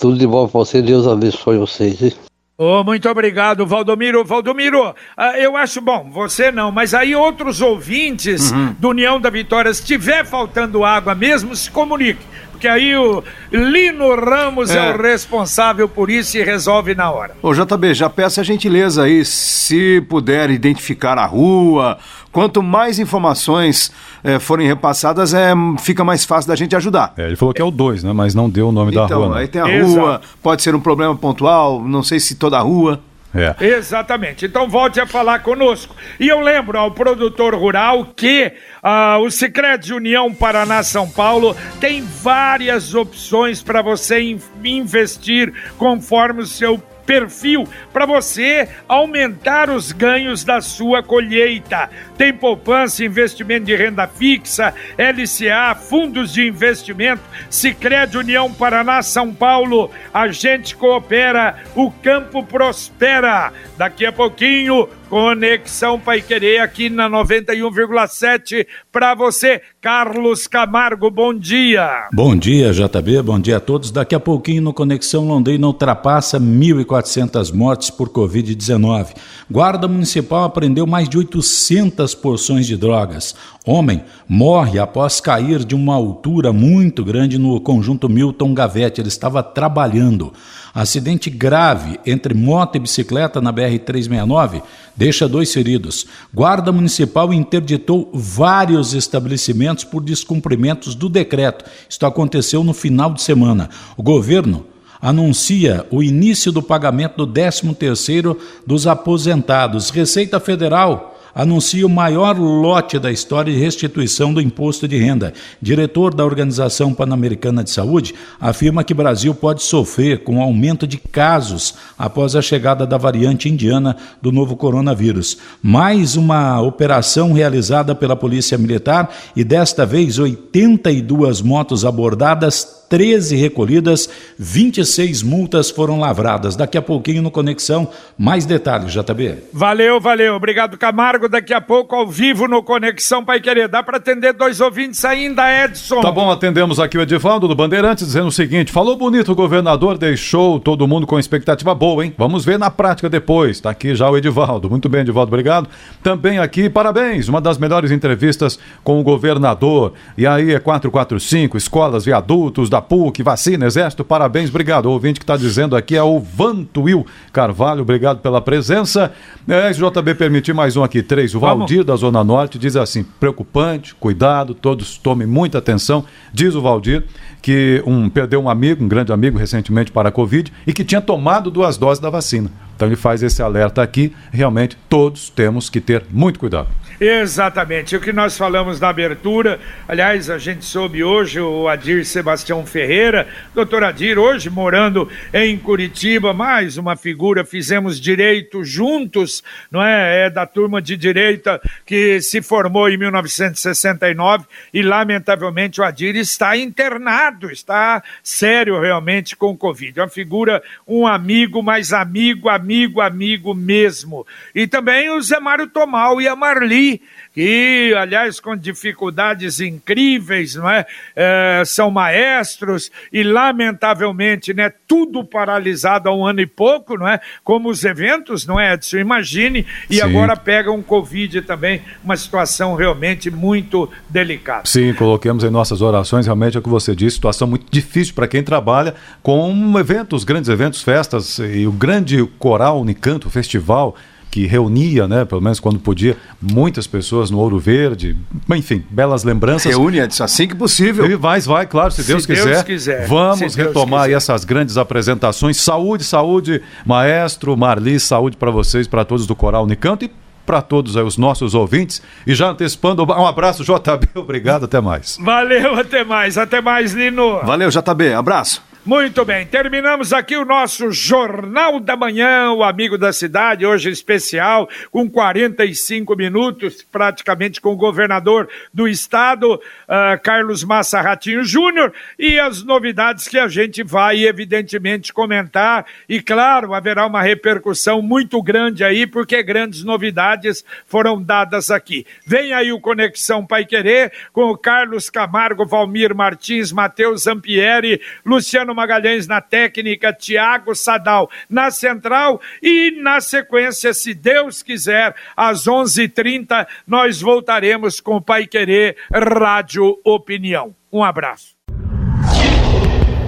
Tudo 0.00 0.16
de 0.16 0.26
bom 0.26 0.48
para 0.48 0.60
vocês, 0.60 0.82
Deus 0.82 1.06
abençoe 1.06 1.58
vocês. 1.58 2.00
Hein? 2.00 2.27
Oh, 2.60 2.82
muito 2.82 3.08
obrigado, 3.08 3.64
Valdomiro. 3.64 4.24
Valdomiro, 4.24 4.90
uh, 4.90 5.36
eu 5.38 5.56
acho 5.56 5.80
bom, 5.80 6.10
você 6.10 6.50
não, 6.50 6.72
mas 6.72 6.92
aí 6.92 7.14
outros 7.14 7.60
ouvintes 7.60 8.50
uhum. 8.50 8.74
do 8.76 8.88
União 8.88 9.20
da 9.20 9.30
Vitória, 9.30 9.72
se 9.72 9.84
tiver 9.84 10.26
faltando 10.26 10.84
água 10.84 11.14
mesmo, 11.14 11.54
se 11.54 11.70
comunique. 11.70 12.26
Porque 12.58 12.66
aí 12.66 12.96
o 12.96 13.22
Lino 13.52 14.16
Ramos 14.16 14.68
é. 14.70 14.90
é. 14.90 14.92
o 14.92 15.00
responsável 15.00 15.88
por 15.88 16.10
isso 16.10 16.36
e 16.36 16.42
resolve 16.42 16.92
na 16.92 17.08
hora. 17.08 17.36
Ô 17.40 17.54
JB, 17.54 17.94
já 17.94 18.10
peço 18.10 18.40
a 18.40 18.42
gentileza 18.42 19.04
aí, 19.04 19.24
se 19.24 20.04
puder 20.08 20.50
identificar 20.50 21.16
a 21.18 21.24
rua, 21.24 21.98
quanto 22.32 22.60
mais 22.60 22.98
informações 22.98 23.92
é, 24.24 24.40
forem 24.40 24.66
repassadas, 24.66 25.32
é, 25.34 25.52
fica 25.78 26.02
mais 26.02 26.24
fácil 26.24 26.48
da 26.48 26.56
gente 26.56 26.74
ajudar. 26.74 27.14
É, 27.16 27.26
ele 27.26 27.36
falou 27.36 27.54
que 27.54 27.62
é 27.62 27.64
o 27.64 27.70
2, 27.70 28.02
né? 28.02 28.12
Mas 28.12 28.34
não 28.34 28.50
deu 28.50 28.70
o 28.70 28.72
nome 28.72 28.90
então, 28.90 29.06
da 29.06 29.14
rua. 29.14 29.26
Então, 29.26 29.38
aí 29.38 29.46
tem 29.46 29.62
a 29.62 29.70
Exato. 29.70 30.00
rua, 30.00 30.20
pode 30.42 30.60
ser 30.60 30.74
um 30.74 30.80
problema 30.80 31.14
pontual, 31.14 31.80
não 31.84 32.02
sei 32.02 32.18
se 32.18 32.34
toda 32.34 32.58
a 32.58 32.60
rua. 32.60 33.00
É. 33.34 33.54
Exatamente. 33.62 34.46
Então 34.46 34.68
volte 34.68 35.00
a 35.00 35.06
falar 35.06 35.40
conosco. 35.40 35.94
E 36.18 36.28
eu 36.28 36.40
lembro 36.40 36.78
ao 36.78 36.92
produtor 36.92 37.54
rural 37.54 38.06
que 38.16 38.52
uh, 38.82 39.18
o 39.22 39.30
Sicredi 39.30 39.92
União 39.92 40.32
Paraná 40.32 40.82
São 40.82 41.08
Paulo 41.08 41.56
tem 41.80 42.02
várias 42.02 42.94
opções 42.94 43.62
para 43.62 43.82
você 43.82 44.38
investir 44.64 45.52
conforme 45.76 46.42
o 46.42 46.46
seu 46.46 46.82
perfil 47.08 47.66
para 47.90 48.04
você 48.04 48.68
aumentar 48.86 49.70
os 49.70 49.92
ganhos 49.92 50.44
da 50.44 50.60
sua 50.60 51.02
colheita. 51.02 51.88
Tem 52.18 52.34
poupança, 52.34 53.02
investimento 53.02 53.64
de 53.64 53.74
renda 53.74 54.06
fixa, 54.06 54.74
LCA, 54.98 55.74
fundos 55.74 56.34
de 56.34 56.46
investimento, 56.46 57.22
Sicredi 57.48 58.18
União 58.18 58.52
Paraná 58.52 59.00
São 59.00 59.32
Paulo. 59.32 59.90
A 60.12 60.28
gente 60.28 60.76
coopera, 60.76 61.56
o 61.74 61.90
campo 61.90 62.44
prospera. 62.44 63.54
Daqui 63.78 64.04
a 64.04 64.12
pouquinho 64.12 64.86
Conexão 65.08 65.98
Pai 65.98 66.20
Querer 66.20 66.60
aqui 66.60 66.90
na 66.90 67.08
91,7 67.08 68.66
para 68.92 69.14
você. 69.14 69.62
Carlos 69.80 70.46
Camargo, 70.46 71.10
bom 71.10 71.32
dia. 71.32 72.08
Bom 72.12 72.36
dia, 72.36 72.72
JB, 72.72 73.22
bom 73.22 73.40
dia 73.40 73.56
a 73.56 73.60
todos. 73.60 73.90
Daqui 73.90 74.14
a 74.14 74.20
pouquinho 74.20 74.60
no 74.60 74.74
Conexão 74.74 75.26
Londrina 75.26 75.66
ultrapassa 75.66 76.38
1.400 76.38 77.54
mortes 77.54 77.88
por 77.88 78.10
Covid-19. 78.10 79.14
Guarda 79.50 79.88
Municipal 79.88 80.44
apreendeu 80.44 80.86
mais 80.86 81.08
de 81.08 81.16
800 81.16 82.14
porções 82.14 82.66
de 82.66 82.76
drogas. 82.76 83.34
Homem 83.64 84.04
morre 84.28 84.78
após 84.78 85.20
cair 85.20 85.64
de 85.64 85.74
uma 85.74 85.94
altura 85.94 86.52
muito 86.52 87.02
grande 87.02 87.38
no 87.38 87.58
conjunto 87.60 88.10
Milton 88.10 88.52
Gavete. 88.52 89.00
Ele 89.00 89.08
estava 89.08 89.42
trabalhando. 89.42 90.34
Acidente 90.80 91.28
grave 91.28 91.98
entre 92.06 92.32
moto 92.32 92.76
e 92.76 92.78
bicicleta 92.78 93.40
na 93.40 93.52
BR-369 93.52 94.62
deixa 94.94 95.28
dois 95.28 95.52
feridos. 95.52 96.06
Guarda 96.32 96.70
Municipal 96.70 97.34
interditou 97.34 98.08
vários 98.14 98.94
estabelecimentos 98.94 99.82
por 99.82 100.00
descumprimentos 100.00 100.94
do 100.94 101.08
decreto. 101.08 101.64
Isto 101.90 102.06
aconteceu 102.06 102.62
no 102.62 102.72
final 102.72 103.12
de 103.12 103.22
semana. 103.22 103.68
O 103.96 104.04
governo 104.04 104.66
anuncia 105.02 105.84
o 105.90 106.00
início 106.00 106.52
do 106.52 106.62
pagamento 106.62 107.26
do 107.26 107.32
13º 107.32 108.36
dos 108.64 108.86
aposentados. 108.86 109.90
Receita 109.90 110.38
Federal 110.38 111.17
anuncia 111.38 111.86
o 111.86 111.88
maior 111.88 112.36
lote 112.36 112.98
da 112.98 113.12
história 113.12 113.52
de 113.52 113.60
restituição 113.60 114.34
do 114.34 114.40
imposto 114.40 114.88
de 114.88 114.98
renda. 114.98 115.32
Diretor 115.62 116.12
da 116.12 116.24
Organização 116.24 116.92
Pan-Americana 116.92 117.62
de 117.62 117.70
Saúde 117.70 118.12
afirma 118.40 118.82
que 118.82 118.92
Brasil 118.92 119.32
pode 119.32 119.62
sofrer 119.62 120.24
com 120.24 120.38
o 120.38 120.42
aumento 120.42 120.84
de 120.84 120.98
casos 120.98 121.76
após 121.96 122.34
a 122.34 122.42
chegada 122.42 122.84
da 122.84 122.98
variante 122.98 123.48
indiana 123.48 123.96
do 124.20 124.32
novo 124.32 124.56
coronavírus. 124.56 125.38
Mais 125.62 126.16
uma 126.16 126.60
operação 126.60 127.32
realizada 127.32 127.94
pela 127.94 128.16
Polícia 128.16 128.58
Militar 128.58 129.08
e 129.36 129.44
desta 129.44 129.86
vez 129.86 130.18
82 130.18 131.40
motos 131.40 131.84
abordadas 131.84 132.77
13 132.88 133.36
recolhidas, 133.36 134.08
26 134.38 135.22
multas 135.22 135.70
foram 135.70 136.00
lavradas. 136.00 136.56
Daqui 136.56 136.78
a 136.78 136.82
pouquinho 136.82 137.22
no 137.22 137.30
Conexão, 137.30 137.88
mais 138.16 138.46
detalhes, 138.46 138.92
JB. 138.92 139.36
Valeu, 139.52 140.00
valeu. 140.00 140.34
Obrigado, 140.34 140.78
Camargo. 140.78 141.28
Daqui 141.28 141.52
a 141.52 141.60
pouco, 141.60 141.94
ao 141.94 142.08
vivo 142.08 142.48
no 142.48 142.62
Conexão 142.62 143.24
Pai 143.24 143.40
Querer. 143.40 143.68
Dá 143.68 143.82
para 143.82 143.98
atender 143.98 144.32
dois 144.32 144.60
ouvintes 144.60 145.04
ainda, 145.04 145.64
Edson? 145.64 146.00
Tá 146.00 146.10
bom, 146.10 146.30
atendemos 146.30 146.80
aqui 146.80 146.96
o 146.96 147.02
Edivaldo 147.02 147.46
do 147.46 147.54
Bandeirantes, 147.54 148.06
dizendo 148.06 148.28
o 148.28 148.32
seguinte: 148.32 148.72
falou 148.72 148.96
bonito, 148.96 149.32
o 149.32 149.34
governador 149.34 149.98
deixou 149.98 150.58
todo 150.58 150.88
mundo 150.88 151.06
com 151.06 151.18
expectativa 151.18 151.74
boa, 151.74 152.04
hein? 152.04 152.14
Vamos 152.16 152.44
ver 152.44 152.58
na 152.58 152.70
prática 152.70 153.10
depois. 153.10 153.60
Tá 153.60 153.70
aqui 153.70 153.94
já 153.94 154.08
o 154.08 154.16
Edivaldo. 154.16 154.70
Muito 154.70 154.88
bem, 154.88 155.02
Edivaldo, 155.02 155.30
obrigado. 155.30 155.68
Também 156.02 156.38
aqui, 156.38 156.70
parabéns, 156.70 157.28
uma 157.28 157.40
das 157.40 157.58
melhores 157.58 157.90
entrevistas 157.90 158.58
com 158.82 158.98
o 158.98 159.02
governador. 159.02 159.92
E 160.16 160.26
aí 160.26 160.54
é 160.54 160.58
445, 160.58 161.56
escolas, 161.56 162.04
viadutos, 162.04 162.70
da 162.70 162.77
da 162.78 162.82
PUC, 162.82 163.22
vacina, 163.22 163.66
Exército, 163.66 164.04
parabéns, 164.04 164.48
obrigado. 164.48 164.86
O 164.86 164.92
ouvinte 164.92 165.18
que 165.18 165.24
está 165.24 165.36
dizendo 165.36 165.76
aqui 165.76 165.96
é 165.96 166.02
o 166.02 166.20
Vantuil 166.20 167.04
Carvalho, 167.32 167.82
obrigado 167.82 168.20
pela 168.20 168.40
presença. 168.40 169.12
É, 169.48 169.70
JB 169.72 170.14
permitir 170.14 170.54
mais 170.54 170.76
um 170.76 170.84
aqui, 170.84 171.02
três. 171.02 171.34
O 171.34 171.40
Valdir, 171.40 171.82
da 171.82 171.96
Zona 171.96 172.22
Norte, 172.22 172.58
diz 172.58 172.76
assim: 172.76 173.04
preocupante, 173.18 173.94
cuidado, 173.96 174.54
todos 174.54 174.96
tomem 174.96 175.26
muita 175.26 175.58
atenção. 175.58 176.04
Diz 176.32 176.54
o 176.54 176.62
Valdir 176.62 177.04
que 177.42 177.82
um, 177.86 178.08
perdeu 178.08 178.40
um 178.40 178.48
amigo, 178.48 178.84
um 178.84 178.88
grande 178.88 179.12
amigo, 179.12 179.38
recentemente 179.38 179.90
para 179.90 180.08
a 180.08 180.12
Covid 180.12 180.52
e 180.66 180.72
que 180.72 180.84
tinha 180.84 181.00
tomado 181.00 181.50
duas 181.50 181.76
doses 181.76 182.00
da 182.00 182.10
vacina. 182.10 182.50
Então 182.78 182.86
ele 182.86 182.94
faz 182.94 183.24
esse 183.24 183.42
alerta 183.42 183.82
aqui. 183.82 184.14
Realmente, 184.30 184.78
todos 184.88 185.28
temos 185.30 185.68
que 185.68 185.80
ter 185.80 186.04
muito 186.12 186.38
cuidado. 186.38 186.68
Exatamente. 187.00 187.96
O 187.96 188.00
que 188.00 188.12
nós 188.12 188.38
falamos 188.38 188.78
na 188.78 188.88
abertura, 188.88 189.58
aliás, 189.88 190.30
a 190.30 190.38
gente 190.38 190.64
soube 190.64 191.02
hoje 191.02 191.40
o 191.40 191.66
Adir 191.66 192.04
Sebastião 192.04 192.64
Ferreira, 192.64 193.26
doutor 193.52 193.82
Adir, 193.82 194.16
hoje 194.16 194.48
morando 194.48 195.08
em 195.34 195.56
Curitiba, 195.58 196.32
mais 196.32 196.76
uma 196.76 196.94
figura, 196.94 197.44
fizemos 197.44 198.00
direito 198.00 198.62
juntos, 198.62 199.42
não 199.72 199.82
é? 199.82 200.26
É 200.26 200.30
da 200.30 200.46
turma 200.46 200.80
de 200.80 200.96
direita 200.96 201.60
que 201.84 202.20
se 202.20 202.40
formou 202.40 202.88
em 202.88 202.96
1969 202.96 204.44
e, 204.72 204.82
lamentavelmente, 204.82 205.80
o 205.80 205.84
Adir 205.84 206.14
está 206.14 206.56
internado, 206.56 207.50
está 207.50 208.02
sério 208.22 208.80
realmente 208.80 209.34
com 209.34 209.56
Covid. 209.56 209.98
Uma 209.98 210.08
figura, 210.08 210.62
um 210.86 211.06
amigo, 211.08 211.60
mas 211.60 211.92
amigo, 211.92 212.48
amigo, 212.48 212.67
amigo 213.00 213.54
mesmo. 213.54 214.26
E 214.54 214.66
também 214.66 215.10
o 215.10 215.20
Zé 215.22 215.40
Mário 215.40 215.66
Tomal 215.68 216.20
e 216.20 216.28
a 216.28 216.36
Marli 216.36 217.02
que, 217.32 217.94
aliás, 217.96 218.40
com 218.40 218.56
dificuldades 218.56 219.60
incríveis, 219.60 220.54
não 220.54 220.68
é? 220.68 220.86
é? 221.14 221.62
são 221.64 221.90
maestros 221.90 222.90
e, 223.12 223.22
lamentavelmente, 223.22 224.52
né, 224.52 224.72
tudo 224.86 225.24
paralisado 225.24 226.08
há 226.08 226.14
um 226.14 226.26
ano 226.26 226.40
e 226.40 226.46
pouco, 226.46 226.96
não 226.96 227.08
é? 227.08 227.20
Como 227.44 227.68
os 227.68 227.84
eventos, 227.84 228.46
não 228.46 228.58
é, 228.58 228.74
Edson? 228.74 228.98
Imagine, 228.98 229.66
e 229.88 229.96
Sim. 229.96 230.02
agora 230.02 230.36
pega 230.36 230.70
um 230.70 230.82
Covid 230.82 231.42
também, 231.42 231.82
uma 232.02 232.16
situação 232.16 232.74
realmente 232.74 233.30
muito 233.30 233.90
delicada. 234.08 234.62
Sim, 234.64 234.92
coloquemos 234.94 235.44
em 235.44 235.50
nossas 235.50 235.80
orações, 235.80 236.26
realmente 236.26 236.56
é 236.56 236.60
o 236.60 236.62
que 236.62 236.68
você 236.68 236.94
disse, 236.94 237.16
situação 237.16 237.46
muito 237.46 237.66
difícil 237.70 238.14
para 238.14 238.28
quem 238.28 238.42
trabalha 238.42 238.94
com 239.22 239.78
eventos, 239.78 240.24
grandes 240.24 240.48
eventos, 240.48 240.82
festas, 240.82 241.38
e 241.38 241.66
o 241.66 241.72
grande 241.72 242.24
coral 242.38 242.80
Unicanto, 242.80 243.30
festival, 243.30 243.96
que 244.38 244.46
reunia, 244.46 245.08
né, 245.08 245.24
pelo 245.24 245.40
menos 245.40 245.58
quando 245.58 245.80
podia, 245.80 246.16
muitas 246.40 246.86
pessoas 246.86 247.28
no 247.28 247.38
Ouro 247.38 247.58
Verde. 247.58 248.16
Enfim, 248.50 248.84
belas 248.88 249.24
lembranças. 249.24 249.72
Reúne, 249.72 249.98
Edson, 249.98 250.22
assim 250.22 250.46
que 250.46 250.54
possível. 250.54 251.10
E 251.10 251.16
vai, 251.16 251.40
vai, 251.40 251.66
claro, 251.66 251.90
se, 251.90 252.04
Se 252.04 252.12
Deus, 252.12 252.24
Deus 252.24 252.38
quiser. 252.40 252.64
quiser. 252.64 253.08
Vamos 253.08 253.38
Se 253.38 253.56
Deus 253.56 253.56
retomar 253.56 254.02
aí 254.02 254.06
quiser. 254.10 254.16
essas 254.16 254.44
grandes 254.44 254.76
apresentações. 254.76 255.56
Saúde, 255.56 256.04
saúde, 256.04 256.62
maestro, 256.86 257.56
Marli, 257.56 257.98
saúde 257.98 258.36
para 258.36 258.52
vocês, 258.52 258.86
para 258.86 259.04
todos 259.04 259.26
do 259.26 259.34
Coral 259.34 259.64
Unicanto 259.64 260.04
e 260.04 260.10
para 260.46 260.62
todos 260.62 260.96
aí, 260.96 261.02
os 261.02 261.18
nossos 261.18 261.52
ouvintes. 261.52 262.00
E 262.24 262.32
já 262.32 262.48
antecipando, 262.48 263.02
um 263.02 263.26
abraço, 263.26 263.64
JB, 263.64 264.08
obrigado, 264.14 264.66
até 264.66 264.80
mais. 264.80 265.18
Valeu, 265.20 265.74
até 265.74 266.04
mais, 266.04 266.38
até 266.38 266.60
mais, 266.60 266.92
Lino. 266.92 267.40
Valeu, 267.44 267.70
JB. 267.70 268.12
Abraço. 268.14 268.67
Muito 268.88 269.22
bem, 269.22 269.44
terminamos 269.44 270.14
aqui 270.14 270.34
o 270.34 270.46
nosso 270.46 270.90
Jornal 270.90 271.78
da 271.78 271.94
Manhã, 271.94 272.52
o 272.52 272.64
Amigo 272.64 272.96
da 272.96 273.12
Cidade, 273.12 273.66
hoje 273.66 273.90
especial, 273.90 274.66
com 274.90 275.10
45 275.10 276.16
minutos, 276.16 276.82
praticamente 276.90 277.60
com 277.60 277.70
o 277.70 277.76
governador 277.76 278.48
do 278.72 278.88
estado, 278.88 279.60
ah, 279.86 280.16
Carlos 280.16 280.64
Massa 280.64 281.02
Ratinho 281.02 281.44
Júnior, 281.44 281.92
e 282.18 282.40
as 282.40 282.62
novidades 282.62 283.28
que 283.28 283.38
a 283.38 283.46
gente 283.46 283.82
vai, 283.82 284.24
evidentemente, 284.24 285.12
comentar. 285.12 285.84
E, 286.08 286.22
claro, 286.22 286.72
haverá 286.72 287.04
uma 287.04 287.20
repercussão 287.20 288.00
muito 288.00 288.42
grande 288.42 288.82
aí, 288.82 289.06
porque 289.06 289.42
grandes 289.42 289.84
novidades 289.84 290.64
foram 290.86 291.22
dadas 291.22 291.70
aqui. 291.70 292.06
Vem 292.24 292.54
aí 292.54 292.72
o 292.72 292.80
Conexão 292.80 293.44
Pai 293.44 293.66
Querer, 293.66 294.10
com 294.32 294.44
o 294.44 294.56
Carlos 294.56 295.10
Camargo, 295.10 295.66
Valmir 295.66 296.14
Martins, 296.14 296.72
Matheus 296.72 297.24
Zampieri, 297.24 298.00
Luciano 298.24 298.77
Magalhães 298.78 299.26
na 299.26 299.40
técnica, 299.40 300.12
Tiago 300.12 300.72
Sadal 300.72 301.28
na 301.50 301.72
central 301.72 302.40
e 302.62 302.92
na 303.02 303.20
sequência, 303.20 303.92
se 303.92 304.14
Deus 304.14 304.62
quiser, 304.62 305.16
às 305.36 305.64
11h30, 305.64 306.64
nós 306.86 307.20
voltaremos 307.20 308.00
com 308.00 308.16
o 308.16 308.22
Pai 308.22 308.46
Querer 308.46 308.96
Rádio 309.12 309.98
Opinião. 310.04 310.76
Um 310.92 311.02
abraço. 311.02 311.56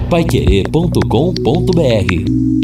Paiquerê.com.br 0.09 2.60